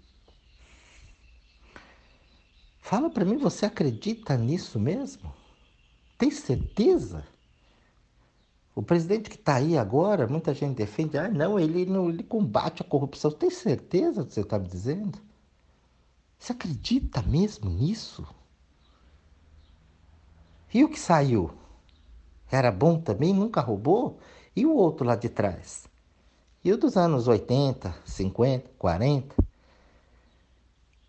Fala 2.82 3.08
para 3.08 3.24
mim, 3.24 3.36
você 3.36 3.64
acredita 3.64 4.36
nisso 4.36 4.78
mesmo? 4.78 5.32
Tem 6.18 6.32
certeza? 6.32 7.24
O 8.74 8.82
presidente 8.82 9.30
que 9.30 9.36
está 9.36 9.54
aí 9.54 9.78
agora, 9.78 10.26
muita 10.26 10.52
gente 10.52 10.76
defende, 10.76 11.16
ah, 11.16 11.28
não, 11.28 11.60
ele, 11.60 11.86
não, 11.86 12.10
ele 12.10 12.24
combate 12.24 12.82
a 12.82 12.84
corrupção. 12.84 13.30
Tem 13.30 13.48
certeza 13.50 14.22
do 14.22 14.26
que 14.26 14.34
você 14.34 14.40
está 14.40 14.58
me 14.58 14.66
dizendo? 14.66 15.16
Você 16.36 16.52
acredita 16.52 17.22
mesmo 17.22 17.70
nisso? 17.70 18.26
E 20.74 20.82
o 20.82 20.88
que 20.88 20.98
saiu? 20.98 21.52
Era 22.50 22.72
bom 22.72 23.00
também, 23.00 23.32
nunca 23.32 23.60
roubou? 23.60 24.18
E 24.56 24.66
o 24.66 24.74
outro 24.74 25.06
lá 25.06 25.14
de 25.14 25.28
trás? 25.28 25.86
E 26.64 26.72
o 26.72 26.76
dos 26.76 26.96
anos 26.96 27.28
80, 27.28 27.94
50, 28.04 28.70
40? 28.76 29.41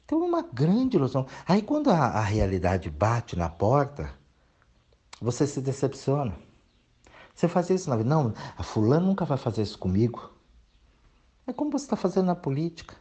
Então 0.05 0.21
é 0.21 0.25
uma 0.25 0.41
grande 0.41 0.97
ilusão. 0.97 1.25
Aí 1.47 1.61
quando 1.61 1.89
a, 1.89 1.97
a 1.97 2.21
realidade 2.21 2.89
bate 2.89 3.35
na 3.35 3.49
porta, 3.49 4.13
você 5.21 5.47
se 5.47 5.61
decepciona. 5.61 6.35
Você 7.33 7.47
faz 7.47 7.69
isso 7.69 7.89
na 7.89 7.95
vida. 7.95 8.09
Não, 8.09 8.33
a 8.57 8.63
fulano 8.63 9.07
nunca 9.07 9.25
vai 9.25 9.37
fazer 9.37 9.61
isso 9.61 9.79
comigo. 9.79 10.31
É 11.47 11.53
como 11.53 11.71
você 11.71 11.85
está 11.85 11.95
fazendo 11.95 12.25
na 12.25 12.35
política. 12.35 12.95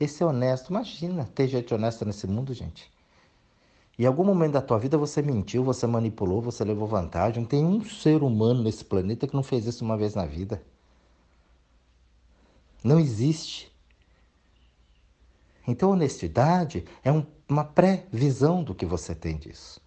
Esse 0.00 0.22
é 0.22 0.26
honesto. 0.26 0.70
Imagina 0.70 1.24
ter 1.34 1.48
gente 1.48 1.74
honesta 1.74 2.04
nesse 2.04 2.26
mundo, 2.26 2.54
gente. 2.54 2.90
Em 3.98 4.06
algum 4.06 4.24
momento 4.24 4.52
da 4.52 4.62
tua 4.62 4.78
vida 4.78 4.96
você 4.96 5.20
mentiu, 5.20 5.64
você 5.64 5.86
manipulou, 5.86 6.40
você 6.40 6.64
levou 6.64 6.86
vantagem. 6.86 7.42
Não 7.42 7.48
tem 7.48 7.64
um 7.64 7.84
ser 7.84 8.22
humano 8.22 8.62
nesse 8.62 8.84
planeta 8.84 9.26
que 9.26 9.34
não 9.34 9.42
fez 9.42 9.66
isso 9.66 9.84
uma 9.84 9.96
vez 9.96 10.14
na 10.14 10.24
vida. 10.24 10.62
Não 12.82 13.00
existe. 13.00 13.72
Então, 15.68 15.90
honestidade 15.90 16.86
é 17.04 17.12
um, 17.12 17.26
uma 17.46 17.62
pré-visão 17.62 18.64
do 18.64 18.74
que 18.74 18.86
você 18.86 19.14
tem 19.14 19.36
disso. 19.36 19.78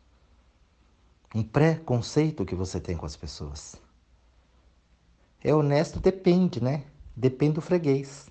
Um 1.33 1.41
pré-conceito 1.41 2.45
que 2.45 2.53
você 2.53 2.79
tem 2.79 2.95
com 2.95 3.07
as 3.07 3.15
pessoas. 3.15 3.81
É 5.43 5.51
honesto, 5.51 5.99
depende, 5.99 6.63
né? 6.63 6.83
Depende 7.15 7.53
do 7.53 7.61
freguês. 7.61 8.29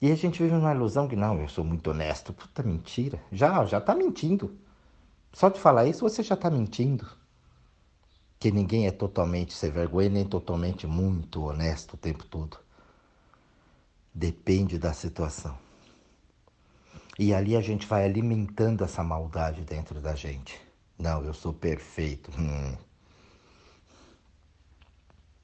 E 0.00 0.12
a 0.12 0.14
gente 0.14 0.40
vive 0.40 0.54
numa 0.54 0.72
ilusão 0.72 1.08
que 1.08 1.16
não, 1.16 1.40
eu 1.40 1.48
sou 1.48 1.64
muito 1.64 1.90
honesto. 1.90 2.32
Puta 2.32 2.62
mentira. 2.62 3.20
Já, 3.32 3.64
já 3.64 3.80
tá 3.80 3.92
mentindo. 3.92 4.56
Só 5.32 5.48
de 5.48 5.58
falar 5.58 5.88
isso 5.88 6.08
você 6.08 6.22
já 6.22 6.36
tá 6.36 6.48
mentindo. 6.48 7.04
Que 8.38 8.52
ninguém 8.52 8.86
é 8.86 8.92
totalmente 8.92 9.52
sem 9.52 9.72
vergonha, 9.72 10.08
nem 10.08 10.24
totalmente 10.24 10.86
muito 10.86 11.42
honesto 11.42 11.94
o 11.94 11.96
tempo 11.96 12.24
todo. 12.24 12.58
Depende 14.14 14.78
da 14.78 14.92
situação. 14.92 15.65
E 17.18 17.32
ali 17.32 17.56
a 17.56 17.60
gente 17.62 17.86
vai 17.86 18.04
alimentando 18.04 18.84
essa 18.84 19.02
maldade 19.02 19.62
dentro 19.62 20.00
da 20.00 20.14
gente. 20.14 20.60
Não, 20.98 21.24
eu 21.24 21.32
sou 21.32 21.52
perfeito. 21.52 22.30
Hum. 22.38 22.76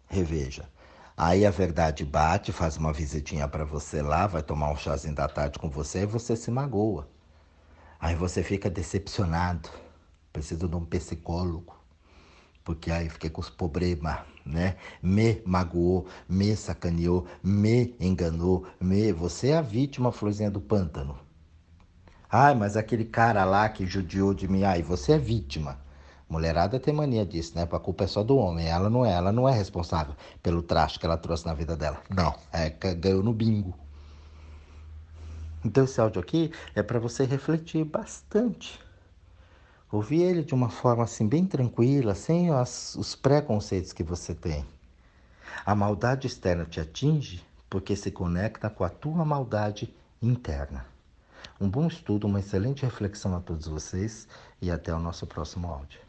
Reveja. 0.08 0.68
Aí 1.16 1.46
a 1.46 1.50
verdade 1.50 2.04
bate, 2.04 2.52
faz 2.52 2.76
uma 2.76 2.92
visitinha 2.92 3.48
para 3.48 3.64
você 3.64 4.02
lá, 4.02 4.26
vai 4.26 4.42
tomar 4.42 4.70
um 4.70 4.76
chazinho 4.76 5.14
da 5.14 5.28
tarde 5.28 5.58
com 5.58 5.70
você 5.70 6.02
e 6.02 6.06
você 6.06 6.37
se 6.37 6.50
magoa. 6.50 7.08
Aí 7.98 8.14
você 8.14 8.42
fica 8.42 8.68
decepcionado. 8.68 9.70
Preciso 10.32 10.68
de 10.68 10.76
um 10.76 10.85
psicólogo. 10.85 11.76
Porque 12.64 12.90
aí 12.90 13.08
fiquei 13.08 13.30
com 13.30 13.40
os 13.40 13.50
problemas, 13.50 14.20
né? 14.44 14.76
Me 15.02 15.42
magoou, 15.44 16.06
me 16.28 16.54
sacaneou, 16.54 17.26
me 17.42 17.94
enganou, 17.98 18.66
me. 18.80 19.12
Você 19.12 19.48
é 19.48 19.56
a 19.56 19.62
vítima, 19.62 20.12
florzinha 20.12 20.50
do 20.50 20.61
pântano. 20.61 21.18
Ai, 22.35 22.55
mas 22.55 22.79
aquele 22.79 23.05
cara 23.05 23.45
lá 23.45 23.68
que 23.68 23.85
judiou 23.85 24.33
de 24.33 24.49
mim, 24.49 24.64
ai, 24.64 24.83
você 24.83 25.12
é 25.12 25.18
vítima. 25.18 25.79
Mulherada 26.27 26.81
tem 26.81 26.95
mania 26.95 27.27
disso, 27.27 27.53
né? 27.55 27.68
A 27.71 27.79
culpa 27.79 28.05
é 28.05 28.07
só 28.07 28.23
do 28.23 28.38
homem. 28.38 28.66
Ela 28.66 28.88
não 28.88 29.05
é, 29.05 29.12
ela 29.12 29.31
não 29.31 29.47
é 29.47 29.53
responsável 29.53 30.16
pelo 30.42 30.62
traste 30.62 30.99
que 30.99 31.05
ela 31.05 31.18
trouxe 31.18 31.45
na 31.45 31.53
vida 31.53 31.77
dela. 31.77 32.01
Não, 32.09 32.35
é 32.51 32.71
ganhou 32.71 33.23
no 33.23 33.35
bingo. 33.35 33.75
Então 35.62 35.85
esse 35.85 36.01
áudio 36.01 36.23
aqui 36.23 36.51
é 36.75 36.83
para 36.83 36.99
você 36.99 37.27
refletir 37.27 37.85
bastante. 37.85 38.81
Ouvir 39.90 40.23
ele 40.23 40.42
de 40.42 40.55
uma 40.55 40.71
forma 40.71 41.05
assim 41.05 41.29
bem 41.29 41.45
tranquila, 41.45 42.14
sem 42.14 42.49
as, 42.49 42.95
os 42.95 43.14
preconceitos 43.14 43.92
que 43.92 44.03
você 44.03 44.35
tem. 44.35 44.64
A 45.66 45.75
maldade 45.75 46.29
externa 46.29 46.64
te 46.64 46.81
atinge 46.81 47.45
porque 47.68 47.95
se 47.95 48.11
conecta 48.11 48.71
com 48.71 48.85
a 48.85 48.88
tua 48.88 49.23
maldade 49.23 49.95
interna. 50.23 50.91
Um 51.62 51.70
bom 51.70 51.87
estudo, 51.87 52.27
uma 52.27 52.40
excelente 52.40 52.83
reflexão 52.85 53.37
a 53.37 53.40
todos 53.40 53.68
vocês 53.68 54.27
e 54.61 54.68
até 54.68 54.92
o 54.92 54.98
nosso 54.98 55.29
próximo 55.29 55.68
áudio. 55.68 56.02